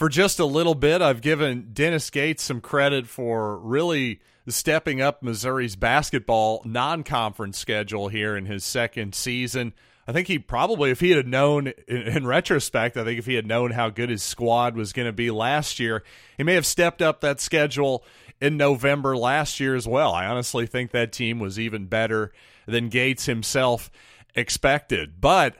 for 0.00 0.08
just 0.08 0.38
a 0.38 0.46
little 0.46 0.74
bit. 0.74 1.02
I've 1.02 1.20
given 1.20 1.72
Dennis 1.74 2.08
Gates 2.08 2.42
some 2.42 2.62
credit 2.62 3.06
for 3.06 3.58
really 3.58 4.22
stepping 4.48 5.02
up 5.02 5.22
Missouri's 5.22 5.76
basketball 5.76 6.62
non 6.64 7.02
conference 7.02 7.58
schedule 7.58 8.08
here 8.08 8.34
in 8.34 8.46
his 8.46 8.64
second 8.64 9.14
season. 9.14 9.74
I 10.08 10.12
think 10.12 10.26
he 10.26 10.38
probably, 10.38 10.90
if 10.90 11.00
he 11.00 11.10
had 11.10 11.28
known 11.28 11.74
in, 11.86 11.96
in, 11.98 12.26
retrospect, 12.26 12.96
I 12.96 13.04
think 13.04 13.18
if 13.18 13.26
he 13.26 13.34
had 13.34 13.44
known 13.44 13.72
how 13.72 13.90
good 13.90 14.08
his 14.08 14.22
squad 14.22 14.74
was 14.74 14.94
going 14.94 15.04
to 15.04 15.12
be 15.12 15.30
last 15.30 15.78
year, 15.78 16.02
he 16.38 16.44
may 16.44 16.54
have 16.54 16.64
stepped 16.64 17.02
up 17.02 17.20
that 17.20 17.38
schedule 17.38 18.02
in 18.40 18.56
November 18.56 19.18
last 19.18 19.60
year 19.60 19.76
as 19.76 19.86
well. 19.86 20.14
I 20.14 20.24
honestly 20.24 20.64
think 20.64 20.92
that 20.92 21.12
team 21.12 21.38
was 21.38 21.58
even 21.58 21.88
better 21.88 22.32
than 22.64 22.88
Gates 22.88 23.26
himself 23.26 23.90
expected. 24.34 25.20
But 25.20 25.56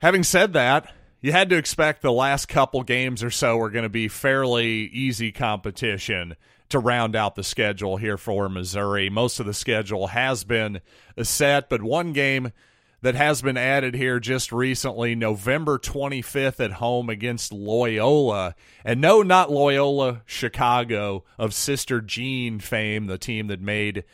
having 0.00 0.22
said 0.22 0.52
that, 0.52 0.94
you 1.24 1.32
had 1.32 1.48
to 1.48 1.56
expect 1.56 2.02
the 2.02 2.12
last 2.12 2.48
couple 2.48 2.82
games 2.82 3.24
or 3.24 3.30
so 3.30 3.56
were 3.56 3.70
going 3.70 3.84
to 3.84 3.88
be 3.88 4.08
fairly 4.08 4.90
easy 4.92 5.32
competition 5.32 6.36
to 6.68 6.78
round 6.78 7.16
out 7.16 7.34
the 7.34 7.42
schedule 7.42 7.96
here 7.96 8.18
for 8.18 8.46
Missouri. 8.50 9.08
Most 9.08 9.40
of 9.40 9.46
the 9.46 9.54
schedule 9.54 10.08
has 10.08 10.44
been 10.44 10.82
set, 11.22 11.70
but 11.70 11.80
one 11.80 12.12
game 12.12 12.52
that 13.00 13.14
has 13.14 13.40
been 13.40 13.56
added 13.56 13.94
here 13.94 14.20
just 14.20 14.52
recently, 14.52 15.14
November 15.14 15.78
25th 15.78 16.62
at 16.62 16.72
home 16.72 17.08
against 17.08 17.54
Loyola. 17.54 18.54
And 18.84 19.00
no, 19.00 19.22
not 19.22 19.50
Loyola 19.50 20.20
Chicago 20.26 21.24
of 21.38 21.54
Sister 21.54 22.02
Jean 22.02 22.58
fame, 22.58 23.06
the 23.06 23.16
team 23.16 23.46
that 23.46 23.62
made 23.62 24.04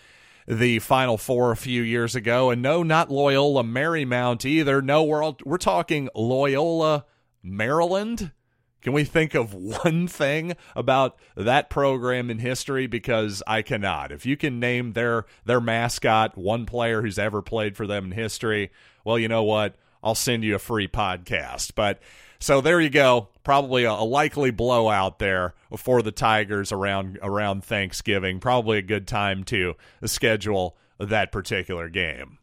the 0.51 0.81
Final 0.81 1.17
Four 1.17 1.53
a 1.53 1.57
few 1.57 1.83
years 1.83 2.17
ago. 2.17 2.51
And 2.51 2.61
no, 2.61 2.83
not 2.83 3.11
Loyola 3.11 3.63
Marymount 3.63 4.45
either. 4.45 4.83
No, 4.83 5.05
we're, 5.05 5.23
all, 5.23 5.39
we're 5.45 5.59
talking 5.59 6.09
Loyola, 6.15 7.07
Maryland. 7.41 8.33
Can 8.83 8.93
we 8.93 9.05
think 9.05 9.35
of 9.35 9.55
one 9.85 10.09
thing 10.09 10.57
about 10.75 11.17
that 11.37 11.71
program 11.71 12.31
in 12.31 12.41
history? 12.41 12.89
Because 12.89 13.45
I 13.47 13.63
cannot. 13.63 14.11
If 14.11 14.27
you 14.27 14.37
can 14.37 14.59
name 14.59 14.95
their 14.95 15.25
their 15.45 15.61
mascot, 15.61 16.37
one 16.37 16.67
player 16.67 17.01
who's 17.01 17.19
ever 17.19 17.43
played 17.43 17.77
for 17.77 17.87
them 17.87 18.07
in 18.07 18.11
history, 18.13 18.73
well, 19.05 19.19
you 19.19 19.29
know 19.29 19.45
what? 19.45 19.77
I'll 20.03 20.17
send 20.17 20.43
you 20.43 20.57
a 20.57 20.59
free 20.59 20.89
podcast. 20.89 21.75
But 21.77 22.01
so 22.41 22.63
there 22.63 22.81
you 22.81 22.91
go. 22.91 23.29
Probably 23.45 23.85
a, 23.85 23.93
a, 23.93 24.05
likely 24.05 24.51
blowout 24.51 25.19
there 25.19 25.55
for 25.77 26.03
the 26.03 26.11
Tigers 26.11 26.73
around 26.73 27.19
around 27.23 27.65
Thanksgiving. 27.65 28.41
Probably 28.41 28.79
a 28.79 28.83
good 28.83 29.07
time 29.07 29.45
to 29.45 29.75
schedule 30.05 30.77
that 30.99 31.33
particular 31.33 31.89
game. 31.89 32.39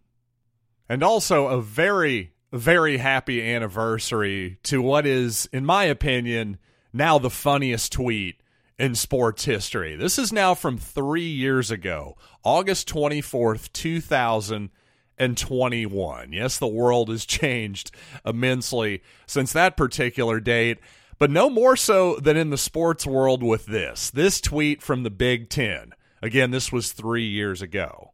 And 0.88 1.04
also 1.04 1.48
a 1.48 1.62
very 1.62 2.34
very 2.54 2.98
happy 2.98 3.44
anniversary 3.44 4.58
to 4.64 4.82
what 4.82 5.06
is 5.06 5.50
in 5.52 5.66
my 5.66 5.84
opinion 5.84 6.58
now 6.94 7.20
the 7.20 7.30
funniest 7.30 7.92
tweet 7.92 8.42
in 8.80 8.96
sports 8.96 9.44
history. 9.44 9.98
This 9.98 10.18
is 10.18 10.32
now 10.32 10.56
from 10.56 10.78
3 10.78 11.22
years 11.22 11.72
ago, 11.72 12.16
August 12.44 12.88
24th, 12.88 13.72
2000 13.74 14.70
and 15.18 15.38
21. 15.38 16.34
Yes, 16.34 16.58
the 16.58 16.68
world 16.68 17.10
has 17.10 17.26
changed 17.26 17.92
immensely 18.26 19.02
since 19.26 19.54
that 19.54 19.78
particular 19.78 20.40
date, 20.40 20.80
but 21.20 21.32
no 21.32 21.50
more 21.50 21.76
so 21.76 22.18
than 22.18 22.38
in 22.38 22.50
the 22.50 22.58
sports 22.58 23.06
world 23.06 23.44
with 23.44 23.66
this. 23.66 24.10
This 24.10 24.40
tweet 24.40 24.82
from 24.82 25.04
the 25.04 25.10
Big 25.10 25.50
Ten. 25.50 25.94
Again, 26.22 26.52
this 26.52 26.72
was 26.72 26.92
three 26.92 27.26
years 27.26 27.62
ago. 27.62 28.12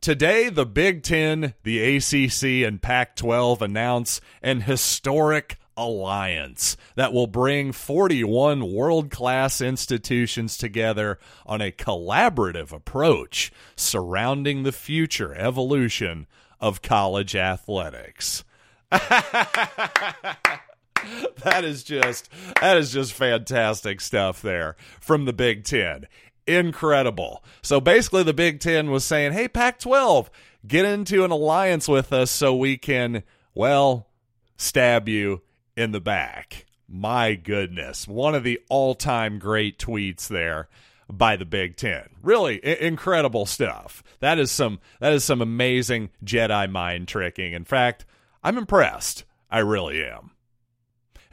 Today, 0.00 0.50
the 0.50 0.66
Big 0.66 1.02
Ten, 1.02 1.54
the 1.62 1.96
ACC, 1.96 2.66
and 2.66 2.80
Pac 2.80 3.16
12 3.16 3.62
announce 3.62 4.20
an 4.42 4.60
historic 4.62 5.58
alliance 5.76 6.76
that 6.94 7.12
will 7.12 7.26
bring 7.26 7.72
41 7.72 8.72
world 8.72 9.10
class 9.10 9.60
institutions 9.60 10.56
together 10.56 11.18
on 11.44 11.60
a 11.60 11.72
collaborative 11.72 12.72
approach 12.72 13.52
surrounding 13.76 14.62
the 14.62 14.72
future 14.72 15.34
evolution 15.34 16.26
of 16.60 16.82
college 16.82 17.36
athletics. 17.36 18.44
that 18.90 20.38
is 21.62 21.82
just 21.82 22.28
that 22.60 22.76
is 22.76 22.92
just 22.92 23.12
fantastic 23.12 24.00
stuff 24.00 24.42
there 24.42 24.76
from 25.00 25.24
the 25.24 25.32
Big 25.32 25.64
10. 25.64 26.06
Incredible. 26.46 27.42
So 27.62 27.80
basically 27.80 28.22
the 28.22 28.32
Big 28.32 28.60
10 28.60 28.90
was 28.90 29.04
saying, 29.04 29.32
"Hey 29.32 29.48
Pac-12, 29.48 30.28
get 30.66 30.84
into 30.84 31.24
an 31.24 31.30
alliance 31.30 31.88
with 31.88 32.12
us 32.12 32.30
so 32.30 32.54
we 32.54 32.78
can 32.78 33.24
well 33.54 34.08
stab 34.56 35.08
you 35.08 35.42
in 35.76 35.92
the 35.92 36.00
back." 36.00 36.66
My 36.88 37.34
goodness, 37.34 38.06
one 38.06 38.34
of 38.34 38.44
the 38.44 38.60
all-time 38.68 39.38
great 39.38 39.78
tweets 39.78 40.28
there 40.28 40.68
by 41.10 41.36
the 41.36 41.44
Big 41.44 41.76
10. 41.76 42.08
Really 42.22 42.64
I- 42.64 42.74
incredible 42.80 43.46
stuff. 43.46 44.02
That 44.20 44.38
is 44.38 44.50
some 44.50 44.80
that 45.00 45.12
is 45.12 45.24
some 45.24 45.40
amazing 45.40 46.10
Jedi 46.24 46.70
mind 46.70 47.08
tricking. 47.08 47.52
In 47.52 47.64
fact, 47.64 48.04
I'm 48.42 48.58
impressed. 48.58 49.24
I 49.50 49.58
really 49.58 50.02
am. 50.02 50.30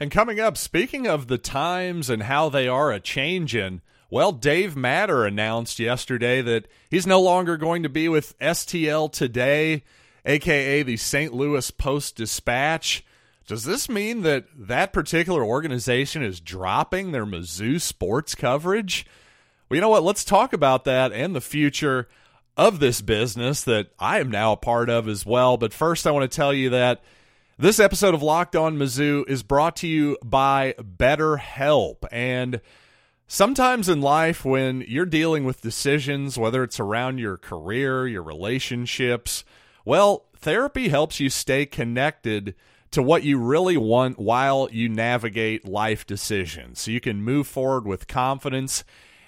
And 0.00 0.10
coming 0.10 0.40
up, 0.40 0.56
speaking 0.56 1.06
of 1.06 1.28
the 1.28 1.38
times 1.38 2.10
and 2.10 2.24
how 2.24 2.48
they 2.48 2.66
are 2.66 2.92
a 2.92 3.00
changing, 3.00 3.80
well, 4.10 4.32
Dave 4.32 4.76
Matter 4.76 5.24
announced 5.24 5.78
yesterday 5.78 6.42
that 6.42 6.66
he's 6.90 7.06
no 7.06 7.20
longer 7.20 7.56
going 7.56 7.82
to 7.84 7.88
be 7.88 8.08
with 8.08 8.38
STL 8.40 9.10
today, 9.10 9.82
aka 10.24 10.82
the 10.82 10.96
St. 10.96 11.32
Louis 11.32 11.70
Post 11.70 12.16
Dispatch. 12.16 13.04
Does 13.46 13.64
this 13.64 13.90
mean 13.90 14.22
that 14.22 14.46
that 14.56 14.92
particular 14.92 15.44
organization 15.44 16.22
is 16.22 16.40
dropping 16.40 17.12
their 17.12 17.26
Mizzou 17.26 17.78
sports 17.80 18.34
coverage? 18.34 19.04
Well, 19.68 19.76
you 19.76 19.80
know 19.82 19.90
what? 19.90 20.02
Let's 20.02 20.24
talk 20.24 20.54
about 20.54 20.84
that 20.84 21.12
and 21.12 21.34
the 21.34 21.42
future 21.42 22.08
of 22.56 22.80
this 22.80 23.02
business 23.02 23.62
that 23.64 23.88
I 23.98 24.20
am 24.20 24.30
now 24.30 24.52
a 24.52 24.56
part 24.56 24.88
of 24.88 25.08
as 25.08 25.26
well. 25.26 25.58
But 25.58 25.74
first, 25.74 26.06
I 26.06 26.10
want 26.10 26.30
to 26.30 26.34
tell 26.34 26.54
you 26.54 26.70
that 26.70 27.02
this 27.58 27.78
episode 27.78 28.14
of 28.14 28.22
Locked 28.22 28.56
On 28.56 28.78
Mizzou 28.78 29.28
is 29.28 29.42
brought 29.42 29.76
to 29.76 29.86
you 29.86 30.16
by 30.24 30.74
BetterHelp. 30.78 32.04
And 32.10 32.62
sometimes 33.26 33.90
in 33.90 34.00
life, 34.00 34.44
when 34.44 34.82
you're 34.88 35.04
dealing 35.04 35.44
with 35.44 35.60
decisions, 35.60 36.38
whether 36.38 36.64
it's 36.64 36.80
around 36.80 37.18
your 37.18 37.36
career, 37.36 38.06
your 38.06 38.22
relationships, 38.22 39.44
well, 39.84 40.26
therapy 40.36 40.88
helps 40.88 41.20
you 41.20 41.28
stay 41.28 41.66
connected 41.66 42.54
to 42.94 43.02
what 43.02 43.24
you 43.24 43.38
really 43.38 43.76
want 43.76 44.18
while 44.18 44.68
you 44.70 44.88
navigate 44.88 45.66
life 45.66 46.06
decisions. 46.06 46.80
So 46.80 46.90
you 46.90 47.00
can 47.00 47.22
move 47.22 47.46
forward 47.46 47.86
with 47.86 48.06
confidence 48.06 48.84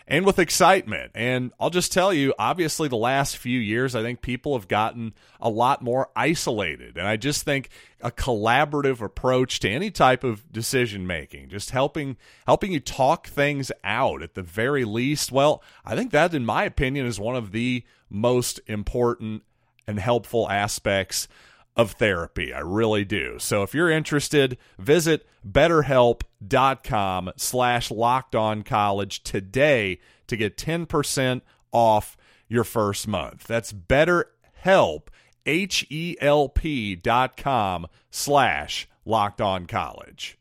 and 0.06 0.24
with 0.24 0.38
excitement. 0.38 1.10
And 1.16 1.52
I'll 1.58 1.70
just 1.70 1.92
tell 1.92 2.12
you, 2.12 2.32
obviously, 2.38 2.86
the 2.86 2.96
last 2.96 3.36
few 3.36 3.58
years, 3.58 3.96
I 3.96 4.02
think 4.02 4.22
people 4.22 4.56
have 4.56 4.68
gotten 4.68 5.14
a 5.40 5.50
lot 5.50 5.82
more 5.82 6.10
isolated. 6.14 6.96
And 6.96 7.08
I 7.08 7.16
just 7.16 7.42
think 7.42 7.70
a 8.00 8.12
collaborative 8.12 9.00
approach 9.00 9.58
to 9.60 9.68
any 9.68 9.90
type 9.90 10.22
of 10.22 10.52
decision 10.52 11.04
making, 11.04 11.48
just 11.48 11.70
helping 11.70 12.16
helping 12.46 12.70
you 12.70 12.78
talk 12.78 13.26
things 13.26 13.72
out 13.82 14.22
at 14.22 14.34
the 14.34 14.42
very 14.42 14.84
least. 14.84 15.32
Well, 15.32 15.60
I 15.84 15.96
think 15.96 16.12
that, 16.12 16.34
in 16.34 16.46
my 16.46 16.62
opinion, 16.62 17.04
is 17.04 17.18
one 17.18 17.34
of 17.34 17.50
the 17.50 17.82
most 18.08 18.60
important 18.68 19.42
and 19.88 19.98
helpful 19.98 20.48
aspects 20.48 21.26
of 21.76 21.92
therapy. 21.92 22.52
I 22.52 22.60
really 22.60 23.04
do. 23.04 23.38
So 23.38 23.62
if 23.62 23.74
you're 23.74 23.90
interested, 23.90 24.56
visit 24.78 25.26
betterhelp.com 25.46 27.32
slash 27.36 27.90
locked 27.90 28.34
on 28.34 28.62
college 28.62 29.22
today 29.22 30.00
to 30.26 30.36
get 30.36 30.56
10% 30.56 31.42
off 31.72 32.16
your 32.48 32.64
first 32.64 33.06
month. 33.06 33.44
That's 33.44 33.72
betterhelp, 33.72 35.08
H-E-L-P 35.44 36.96
dot 36.96 37.36
com 37.36 37.86
slash 38.10 38.88
locked 39.04 39.40
on 39.40 39.66
college. 39.66 40.38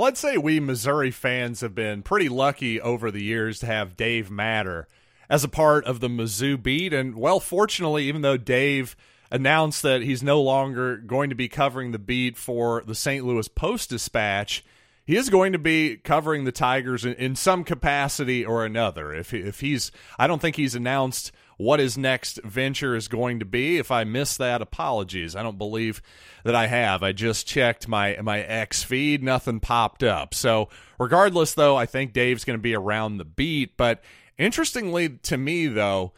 I'd 0.00 0.16
say 0.16 0.36
we 0.36 0.60
Missouri 0.60 1.10
fans 1.10 1.60
have 1.60 1.74
been 1.74 2.02
pretty 2.02 2.28
lucky 2.28 2.80
over 2.80 3.10
the 3.10 3.22
years 3.22 3.58
to 3.58 3.66
have 3.66 3.96
Dave 3.96 4.30
Matter 4.30 4.86
as 5.30 5.44
a 5.44 5.48
part 5.48 5.84
of 5.84 6.00
the 6.00 6.08
Mizzou 6.08 6.62
beat. 6.62 6.92
And 6.92 7.16
well, 7.16 7.40
fortunately, 7.40 8.04
even 8.04 8.22
though 8.22 8.36
Dave 8.36 8.96
announced 9.30 9.82
that 9.82 10.02
he's 10.02 10.22
no 10.22 10.40
longer 10.40 10.96
going 10.96 11.30
to 11.30 11.36
be 11.36 11.48
covering 11.48 11.92
the 11.92 11.98
beat 11.98 12.36
for 12.36 12.82
the 12.86 12.94
St. 12.94 13.24
Louis 13.24 13.48
Post 13.48 13.90
Dispatch, 13.90 14.64
he 15.04 15.16
is 15.16 15.30
going 15.30 15.52
to 15.54 15.58
be 15.58 15.96
covering 15.96 16.44
the 16.44 16.52
Tigers 16.52 17.06
in, 17.06 17.14
in 17.14 17.34
some 17.34 17.64
capacity 17.64 18.44
or 18.44 18.64
another. 18.66 19.14
If 19.14 19.32
if 19.32 19.60
he's, 19.60 19.90
I 20.18 20.26
don't 20.26 20.40
think 20.40 20.56
he's 20.56 20.74
announced 20.74 21.32
what 21.56 21.80
his 21.80 21.98
next 21.98 22.40
venture 22.44 22.94
is 22.94 23.08
going 23.08 23.40
to 23.40 23.44
be. 23.44 23.78
If 23.78 23.90
I 23.90 24.04
miss 24.04 24.36
that, 24.36 24.62
apologies. 24.62 25.34
I 25.34 25.42
don't 25.42 25.58
believe 25.58 26.02
that 26.44 26.54
I 26.54 26.66
have. 26.66 27.02
I 27.02 27.12
just 27.12 27.46
checked 27.46 27.88
my 27.88 28.18
my 28.20 28.40
X 28.40 28.82
feed, 28.82 29.22
nothing 29.22 29.60
popped 29.60 30.02
up. 30.02 30.34
So 30.34 30.68
regardless, 30.98 31.54
though, 31.54 31.74
I 31.74 31.86
think 31.86 32.12
Dave's 32.12 32.44
going 32.44 32.58
to 32.58 32.62
be 32.62 32.74
around 32.74 33.16
the 33.16 33.24
beat, 33.24 33.78
but 33.78 34.02
Interestingly 34.38 35.08
to 35.08 35.36
me, 35.36 35.66
though, 35.66 36.12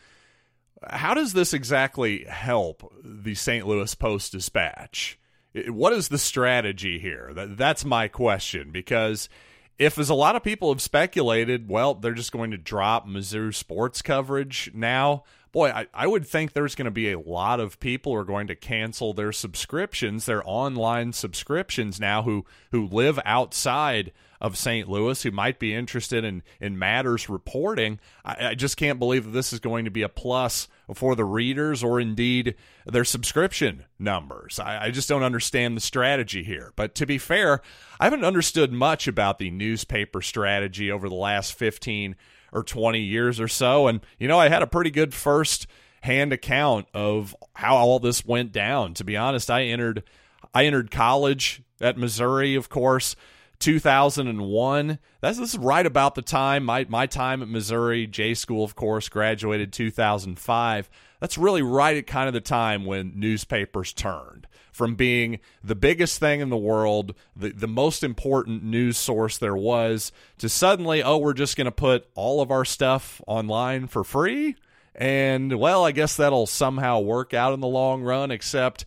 how 0.88 1.14
does 1.14 1.32
this 1.32 1.52
exactly 1.52 2.24
help 2.24 2.92
the 3.02 3.34
St. 3.34 3.66
Louis 3.66 3.94
Post 3.94 4.32
Dispatch? 4.32 5.18
What 5.66 5.92
is 5.92 6.08
the 6.08 6.18
strategy 6.18 6.98
here? 6.98 7.32
That's 7.34 7.84
my 7.84 8.08
question 8.08 8.70
because 8.70 9.28
if, 9.78 9.98
as 9.98 10.10
a 10.10 10.14
lot 10.14 10.36
of 10.36 10.44
people 10.44 10.70
have 10.72 10.82
speculated, 10.82 11.68
well, 11.68 11.94
they're 11.94 12.12
just 12.12 12.32
going 12.32 12.50
to 12.50 12.58
drop 12.58 13.08
Mizzou 13.08 13.54
sports 13.54 14.02
coverage 14.02 14.70
now. 14.74 15.24
Boy, 15.52 15.70
I, 15.70 15.86
I 15.92 16.06
would 16.06 16.26
think 16.26 16.52
there's 16.52 16.76
going 16.76 16.84
to 16.84 16.90
be 16.92 17.10
a 17.10 17.18
lot 17.18 17.58
of 17.58 17.80
people 17.80 18.12
who 18.12 18.18
are 18.18 18.24
going 18.24 18.46
to 18.46 18.54
cancel 18.54 19.12
their 19.12 19.32
subscriptions, 19.32 20.26
their 20.26 20.42
online 20.44 21.12
subscriptions 21.12 21.98
now, 21.98 22.22
who 22.22 22.44
who 22.70 22.86
live 22.86 23.18
outside 23.24 24.12
of 24.40 24.56
St. 24.56 24.88
Louis 24.88 25.22
who 25.22 25.30
might 25.30 25.58
be 25.58 25.74
interested 25.74 26.24
in 26.24 26.42
in 26.60 26.78
Matter's 26.78 27.28
reporting. 27.28 27.98
I, 28.24 28.48
I, 28.48 28.54
just 28.54 28.76
can't 28.76 28.98
believe 28.98 29.24
that 29.24 29.30
this 29.30 29.52
is 29.52 29.60
going 29.60 29.84
to 29.84 29.90
be 29.90 30.02
a 30.02 30.08
plus 30.08 30.68
for 30.94 31.14
the 31.14 31.24
readers 31.24 31.84
or 31.84 32.00
indeed 32.00 32.54
their 32.86 33.04
subscription 33.04 33.84
numbers. 33.98 34.58
I, 34.58 34.86
I 34.86 34.90
just 34.90 35.08
don't 35.08 35.22
understand 35.22 35.76
the 35.76 35.80
strategy 35.80 36.42
here. 36.42 36.72
But 36.76 36.94
to 36.96 37.06
be 37.06 37.18
fair, 37.18 37.60
I 37.98 38.04
haven't 38.04 38.24
understood 38.24 38.72
much 38.72 39.06
about 39.06 39.38
the 39.38 39.50
newspaper 39.50 40.22
strategy 40.22 40.90
over 40.90 41.08
the 41.08 41.14
last 41.14 41.52
15 41.54 42.16
or 42.52 42.62
20 42.62 43.00
years 43.00 43.40
or 43.40 43.48
so. 43.48 43.88
And, 43.88 44.00
you 44.18 44.26
know, 44.26 44.38
I 44.38 44.48
had 44.48 44.62
a 44.62 44.66
pretty 44.66 44.90
good 44.90 45.14
first 45.14 45.66
hand 46.02 46.32
account 46.32 46.86
of 46.94 47.36
how 47.54 47.76
all 47.76 47.98
this 47.98 48.24
went 48.24 48.52
down. 48.52 48.94
To 48.94 49.04
be 49.04 49.16
honest, 49.16 49.50
I 49.50 49.64
entered 49.64 50.02
I 50.52 50.64
entered 50.64 50.90
college 50.90 51.62
at 51.80 51.96
Missouri, 51.96 52.54
of 52.54 52.68
course, 52.68 53.14
2001. 53.60 54.98
That's 55.20 55.38
this 55.38 55.54
is 55.54 55.58
right 55.58 55.86
about 55.86 56.14
the 56.14 56.22
time 56.22 56.64
my 56.64 56.86
my 56.88 57.06
time 57.06 57.42
at 57.42 57.48
Missouri 57.48 58.06
J 58.06 58.34
school, 58.34 58.64
of 58.64 58.74
course, 58.74 59.08
graduated 59.08 59.72
2005. 59.72 60.90
That's 61.20 61.38
really 61.38 61.62
right 61.62 61.96
at 61.96 62.06
kind 62.06 62.26
of 62.26 62.34
the 62.34 62.40
time 62.40 62.84
when 62.84 63.12
newspapers 63.14 63.92
turned 63.92 64.48
from 64.72 64.94
being 64.94 65.40
the 65.62 65.74
biggest 65.74 66.18
thing 66.18 66.40
in 66.40 66.48
the 66.48 66.56
world, 66.56 67.14
the, 67.36 67.50
the 67.50 67.68
most 67.68 68.02
important 68.02 68.64
news 68.64 68.96
source 68.96 69.36
there 69.36 69.56
was, 69.56 70.10
to 70.38 70.48
suddenly, 70.48 71.02
oh, 71.02 71.18
we're 71.18 71.34
just 71.34 71.56
going 71.56 71.66
to 71.66 71.70
put 71.70 72.08
all 72.14 72.40
of 72.40 72.50
our 72.50 72.64
stuff 72.64 73.20
online 73.26 73.86
for 73.86 74.02
free. 74.02 74.56
And 74.94 75.58
well, 75.58 75.84
I 75.84 75.92
guess 75.92 76.16
that'll 76.16 76.46
somehow 76.46 77.00
work 77.00 77.34
out 77.34 77.52
in 77.52 77.60
the 77.60 77.66
long 77.66 78.02
run, 78.02 78.30
except 78.30 78.86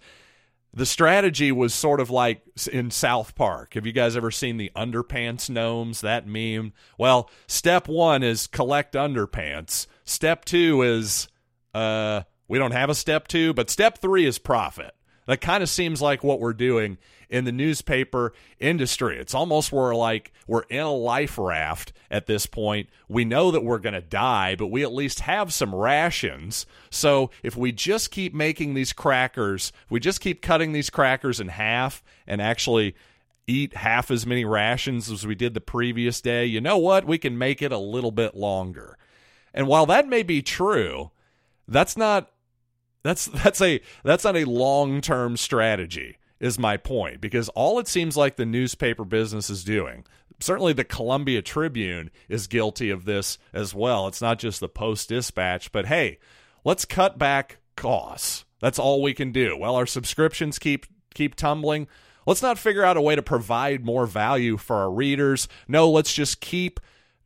the 0.74 0.86
strategy 0.86 1.52
was 1.52 1.74
sort 1.74 2.00
of 2.00 2.10
like 2.10 2.42
in 2.72 2.90
South 2.90 3.36
Park. 3.36 3.76
Have 3.76 3.86
you 3.86 3.92
guys 3.92 4.18
ever 4.18 4.32
seen 4.32 4.58
the 4.58 4.72
underpants 4.76 5.50
gnomes, 5.50 6.02
that 6.02 6.26
meme? 6.28 6.74
Well, 6.98 7.30
step 7.48 7.88
one 7.88 8.24
is 8.24 8.48
collect 8.48 8.96
underpants. 8.96 9.86
Step 10.04 10.46
two 10.46 10.82
is, 10.82 11.28
uh, 11.76 12.24
we 12.48 12.58
don't 12.58 12.72
have 12.72 12.90
a 12.90 12.96
step 12.96 13.28
two, 13.28 13.54
but 13.54 13.70
step 13.70 14.00
three 14.00 14.26
is 14.26 14.40
profit. 14.40 14.96
That 15.28 15.42
kind 15.42 15.64
of 15.64 15.70
seems 15.70 16.02
like 16.02 16.24
what 16.24 16.40
we're 16.40 16.54
doing 16.54 16.98
in 17.34 17.46
the 17.46 17.52
newspaper 17.52 18.32
industry. 18.60 19.18
It's 19.18 19.34
almost 19.34 19.72
where 19.72 19.96
like 19.96 20.32
we're 20.46 20.66
in 20.70 20.82
a 20.82 20.92
life 20.92 21.40
raft 21.40 21.92
at 22.12 22.28
this 22.28 22.46
point. 22.46 22.90
We 23.10 23.26
know 23.26 23.50
that 23.50 23.64
we're 23.64 23.80
going 23.80 23.96
to 23.96 24.02
die, 24.02 24.56
but 24.56 24.68
we 24.68 24.84
at 24.84 24.94
least 24.94 25.22
have 25.22 25.52
some 25.52 25.74
rations. 25.74 26.68
So 26.92 27.32
if 27.42 27.58
we 27.58 27.72
just 27.72 28.12
keep 28.12 28.36
making 28.36 28.76
these 28.76 28.94
crackers, 28.94 29.74
we 29.90 30.00
just 30.00 30.22
keep 30.22 30.44
cutting 30.44 30.74
these 30.74 30.92
crackers 30.92 31.40
in 31.40 31.48
half 31.48 32.04
and 32.28 32.40
actually 32.40 32.96
eat 33.48 33.78
half 33.78 34.12
as 34.12 34.28
many 34.28 34.46
rations 34.46 35.10
as 35.10 35.26
we 35.26 35.34
did 35.34 35.56
the 35.56 35.60
previous 35.60 36.22
day, 36.22 36.46
you 36.46 36.62
know 36.62 36.78
what? 36.78 37.06
We 37.08 37.18
can 37.18 37.36
make 37.36 37.64
it 37.64 37.72
a 37.72 37.80
little 37.80 38.12
bit 38.12 38.36
longer. 38.36 38.96
And 39.56 39.68
while 39.68 39.88
that 39.88 40.08
may 40.08 40.22
be 40.22 40.44
true, 40.44 41.10
that's 41.68 41.98
not 41.98 42.30
that's 43.02 43.26
that's 43.44 43.60
a 43.60 43.82
that's 44.04 44.24
not 44.24 44.38
a 44.38 44.46
long-term 44.46 45.36
strategy 45.38 46.20
is 46.44 46.60
my 46.60 46.76
point 46.76 47.22
because 47.22 47.48
all 47.50 47.80
it 47.80 47.88
seems 47.88 48.18
like 48.18 48.36
the 48.36 48.46
newspaper 48.46 49.06
business 49.06 49.50
is 49.50 49.64
doing 49.64 50.04
certainly 50.40 50.74
the 50.74 50.84
Columbia 50.84 51.42
Tribune 51.42 52.12
is 52.28 52.48
guilty 52.48 52.90
of 52.90 53.06
this 53.06 53.38
as 53.54 53.74
well. 53.74 54.08
It's 54.08 54.22
not 54.22 54.40
just 54.40 54.60
the 54.60 54.68
Post 54.68 55.10
Dispatch, 55.10 55.72
but 55.72 55.86
hey, 55.86 56.20
let's 56.66 56.86
cut 56.86 57.18
back 57.18 57.60
costs. 57.76 58.46
That's 58.60 58.80
all 58.80 59.02
we 59.02 59.14
can 59.14 59.32
do. 59.32 59.58
Well, 59.58 59.76
our 59.76 59.86
subscriptions 59.86 60.60
keep 60.60 60.86
keep 61.14 61.36
tumbling. 61.36 61.88
Let's 62.26 62.42
not 62.42 62.60
figure 62.60 62.84
out 62.84 62.98
a 62.98 63.02
way 63.02 63.16
to 63.16 63.22
provide 63.22 63.86
more 63.86 64.06
value 64.06 64.58
for 64.58 64.78
our 64.78 64.92
readers. 64.92 65.48
No, 65.68 65.90
let's 65.90 66.14
just 66.14 66.42
keep 66.42 66.80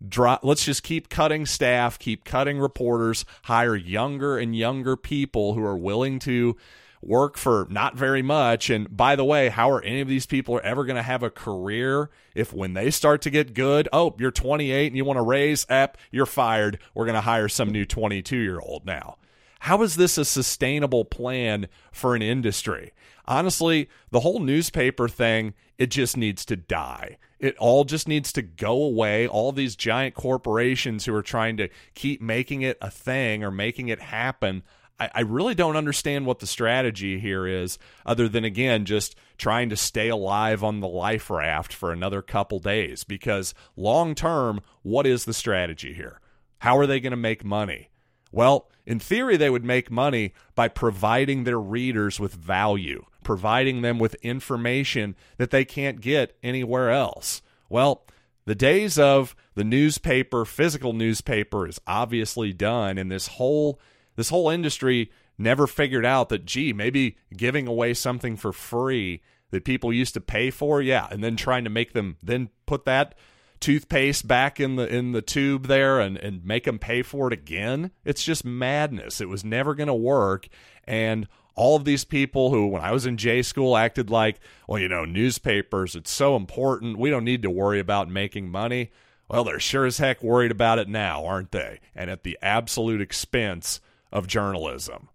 Drop, 0.08 0.42
let's 0.44 0.64
just 0.64 0.84
keep 0.84 1.10
cutting 1.10 1.48
staff, 1.48 1.98
keep 1.98 2.24
cutting 2.24 2.60
reporters, 2.60 3.26
hire 3.46 3.76
younger 3.76 4.38
and 4.38 4.56
younger 4.56 4.96
people 4.96 5.56
who 5.56 5.64
are 5.64 5.76
willing 5.76 6.20
to 6.20 6.56
work 7.02 7.38
for 7.38 7.68
not 7.70 7.96
very 7.96 8.22
much. 8.22 8.70
And 8.70 8.96
by 8.96 9.16
the 9.16 9.26
way, 9.26 9.50
how 9.50 9.70
are 9.72 9.82
any 9.82 10.02
of 10.02 10.08
these 10.08 10.26
people 10.26 10.60
ever 10.64 10.86
going 10.86 10.96
to 10.96 11.04
have 11.04 11.24
a 11.24 11.30
career 11.30 12.10
if 12.36 12.54
when 12.54 12.74
they 12.74 12.92
start 12.92 13.22
to 13.24 13.30
get 13.30 13.54
good, 13.54 13.88
oh, 13.94 14.16
you're 14.20 14.32
28 14.32 14.88
and 14.88 14.98
you 14.98 15.06
want 15.06 15.18
to 15.18 15.24
raise, 15.24 15.66
ep, 15.70 15.98
you're 16.12 16.26
fired. 16.26 16.80
We're 16.94 17.06
going 17.06 17.16
to 17.16 17.22
hire 17.22 17.50
some 17.50 17.72
new 17.72 17.86
22 17.86 18.38
year 18.38 18.60
old 18.60 18.86
now. 18.86 19.18
How 19.62 19.82
is 19.82 19.96
this 19.96 20.18
a 20.18 20.26
sustainable 20.26 21.06
plan 21.06 21.68
for 21.92 22.16
an 22.16 22.22
industry? 22.22 22.94
Honestly, 23.26 23.90
the 24.12 24.22
whole 24.22 24.40
newspaper 24.40 25.08
thing, 25.08 25.54
it 25.78 25.88
just 25.88 26.16
needs 26.16 26.46
to 26.46 26.56
die. 26.56 27.18
It 27.40 27.56
all 27.58 27.84
just 27.84 28.08
needs 28.08 28.32
to 28.34 28.42
go 28.42 28.82
away. 28.82 29.28
All 29.28 29.52
these 29.52 29.76
giant 29.76 30.16
corporations 30.16 31.06
who 31.06 31.14
are 31.14 31.22
trying 31.24 31.58
to 31.58 31.70
keep 31.94 32.22
making 32.22 32.62
it 32.62 32.78
a 32.82 32.90
thing 32.90 33.44
or 33.44 33.52
making 33.52 33.90
it 33.90 34.00
happen. 34.00 34.64
I, 35.00 35.10
I 35.16 35.22
really 35.22 35.56
don't 35.56 35.76
understand 35.76 36.26
what 36.26 36.40
the 36.40 36.48
strategy 36.48 37.20
here 37.20 37.46
is, 37.48 37.78
other 38.06 38.28
than, 38.28 38.44
again, 38.44 38.86
just 38.86 39.16
trying 39.38 39.70
to 39.70 39.76
stay 39.76 40.10
alive 40.10 40.64
on 40.64 40.80
the 40.80 40.88
life 40.88 41.30
raft 41.30 41.74
for 41.74 41.92
another 41.92 42.22
couple 42.22 42.60
days. 42.60 43.04
Because 43.04 43.54
long 43.76 44.16
term, 44.16 44.62
what 44.84 45.06
is 45.06 45.26
the 45.26 45.34
strategy 45.34 45.94
here? 45.94 46.20
How 46.60 46.78
are 46.78 46.88
they 46.88 47.00
going 47.00 47.12
to 47.12 47.18
make 47.18 47.44
money? 47.46 47.90
Well, 48.32 48.70
in 48.86 49.00
theory, 49.00 49.38
they 49.38 49.50
would 49.50 49.64
make 49.64 49.92
money 49.92 50.34
by 50.56 50.68
providing 50.68 51.44
their 51.44 51.60
readers 51.60 52.20
with 52.20 52.34
value, 52.34 53.06
providing 53.24 53.82
them 53.82 54.00
with 54.00 54.16
information 54.16 55.16
that 55.38 55.52
they 55.52 55.66
can't 55.66 56.02
get 56.02 56.38
anywhere 56.42 56.90
else. 56.90 57.42
Well, 57.70 58.06
the 58.46 58.56
days 58.56 58.98
of 58.98 59.36
the 59.56 59.64
newspaper, 59.64 60.46
physical 60.46 60.94
newspaper, 60.94 61.68
is 61.68 61.82
obviously 61.86 62.54
done, 62.54 62.98
and 62.98 63.12
this 63.12 63.28
whole 63.28 63.80
this 64.18 64.28
whole 64.30 64.50
industry 64.50 65.10
never 65.38 65.66
figured 65.66 66.06
out 66.06 66.28
that 66.28 66.46
gee, 66.46 66.74
maybe 66.74 67.16
giving 67.36 67.68
away 67.68 67.94
something 67.94 68.36
for 68.36 68.52
free 68.52 69.22
that 69.52 69.64
people 69.64 69.94
used 69.94 70.14
to 70.16 70.20
pay 70.20 70.50
for, 70.50 70.82
yeah, 70.82 71.08
and 71.10 71.24
then 71.24 71.38
trying 71.38 71.64
to 71.64 71.70
make 71.70 71.94
them 71.94 72.18
then 72.22 72.50
put 72.66 72.84
that 72.84 73.16
toothpaste 73.60 74.28
back 74.28 74.60
in 74.60 74.76
the 74.76 74.88
in 74.94 75.14
the 75.14 75.22
tube 75.22 75.68
there 75.68 76.00
and 76.00 76.18
and 76.18 76.46
make 76.46 76.66
them 76.66 76.78
pay 76.78 77.02
for 77.02 77.28
it 77.28 77.34
again. 77.34 77.92
It's 78.04 78.24
just 78.24 78.44
madness. 78.44 79.22
It 79.22 79.30
was 79.30 79.46
never 79.46 79.74
going 79.74 79.88
to 79.88 79.96
work 79.96 80.48
and 80.84 81.28
all 81.56 81.76
of 81.76 81.86
these 81.86 82.06
people 82.06 82.52
who 82.52 82.68
when 82.68 82.84
I 82.84 82.92
was 82.92 83.06
in 83.06 83.18
J 83.18 83.42
school 83.42 83.76
acted 83.76 84.12
like, 84.12 84.40
well, 84.68 84.80
you 84.80 84.88
know, 84.88 85.06
newspapers, 85.06 85.96
it's 85.96 86.12
so 86.12 86.36
important. 86.36 87.00
We 87.00 87.10
don't 87.10 87.26
need 87.26 87.42
to 87.42 87.50
worry 87.50 87.80
about 87.80 88.10
making 88.10 88.50
money. 88.50 88.92
Well, 89.28 89.44
they're 89.44 89.60
sure 89.60 89.86
as 89.86 89.98
heck 89.98 90.24
worried 90.24 90.52
about 90.52 90.80
it 90.80 90.88
now, 90.88 91.26
aren't 91.26 91.52
they? 91.52 91.80
And 91.96 92.10
at 92.10 92.24
the 92.24 92.38
absolute 92.42 93.02
expense 93.02 93.82
of 94.12 94.28
journalism. 94.28 95.10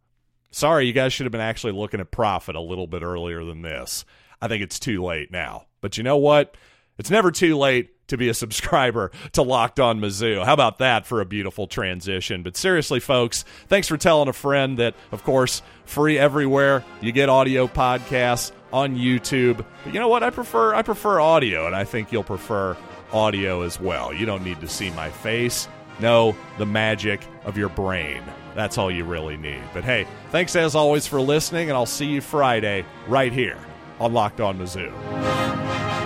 Sorry, 0.51 0.87
you 0.87 0.93
guys 0.93 1.13
should 1.13 1.25
have 1.25 1.33
been 1.33 1.41
actually 1.41 1.73
looking 1.73 2.01
at 2.01 2.11
profit 2.11 2.57
a 2.57 2.61
little 2.61 2.87
bit 2.87 3.03
earlier 3.03 3.45
than 3.45 3.63
this. 3.63 4.05
I 4.41 4.49
think 4.49 4.63
it's 4.63 4.79
too 4.79 5.03
late 5.03 5.31
now. 5.31 5.67
But 5.81 5.97
you 5.97 6.05
know 6.05 6.19
what? 6.19 6.57
It's 6.99 7.11
never 7.11 7.31
too 7.31 7.57
late 7.57 8.07
to 8.09 8.19
be 8.19 8.29
a 8.29 8.35
subscriber 8.43 9.11
to 9.33 9.43
Locked 9.43 9.81
On 9.81 9.99
Mizzou. 10.01 10.45
How 10.45 10.53
about 10.53 10.79
that 10.79 11.07
for 11.07 11.21
a 11.21 11.25
beautiful 11.25 11.67
transition? 11.67 12.43
But 12.43 12.57
seriously, 12.57 13.01
folks, 13.01 13.45
thanks 13.69 13.89
for 13.89 13.97
telling 13.97 14.29
a 14.29 14.33
friend 14.33 14.79
that, 14.79 14.95
of 15.11 15.25
course, 15.25 15.63
free 15.87 16.19
everywhere. 16.19 16.85
You 17.01 17.13
get 17.13 17.29
audio 17.29 17.67
podcasts 17.67 18.53
on 18.73 18.97
YouTube. 18.97 19.65
But 19.85 19.95
you 19.95 20.01
know 20.01 20.09
what? 20.09 20.23
I 20.23 20.31
prefer 20.31 20.75
I 20.75 20.83
prefer 20.83 21.21
audio, 21.21 21.67
and 21.67 21.75
I 21.75 21.85
think 21.85 22.13
you'll 22.13 22.25
prefer 22.25 22.77
audio 23.13 23.63
as 23.63 23.81
well. 23.81 24.13
You 24.13 24.27
don't 24.27 24.45
need 24.45 24.61
to 24.61 24.69
see 24.69 24.91
my 24.91 25.11
face. 25.11 25.69
No, 26.01 26.35
the 26.59 26.67
magic 26.67 27.21
of 27.45 27.57
your 27.57 27.69
brain. 27.69 28.23
That's 28.55 28.79
all 28.79 28.91
you 28.91 29.05
really 29.05 29.37
need. 29.37 29.63
But 29.73 29.85
hey, 29.85 30.07
thanks 30.31 30.55
as 30.57 30.75
always 30.75 31.07
for 31.07 31.21
listening, 31.21 31.69
and 31.69 31.77
I'll 31.77 31.87
see 31.87 32.07
you 32.07 32.21
Friday 32.21 32.85
right 33.09 33.33
here 33.33 33.59
on 34.01 34.13
Locked 34.13 34.41
On 34.41 34.59
Mizzou. 34.59 36.02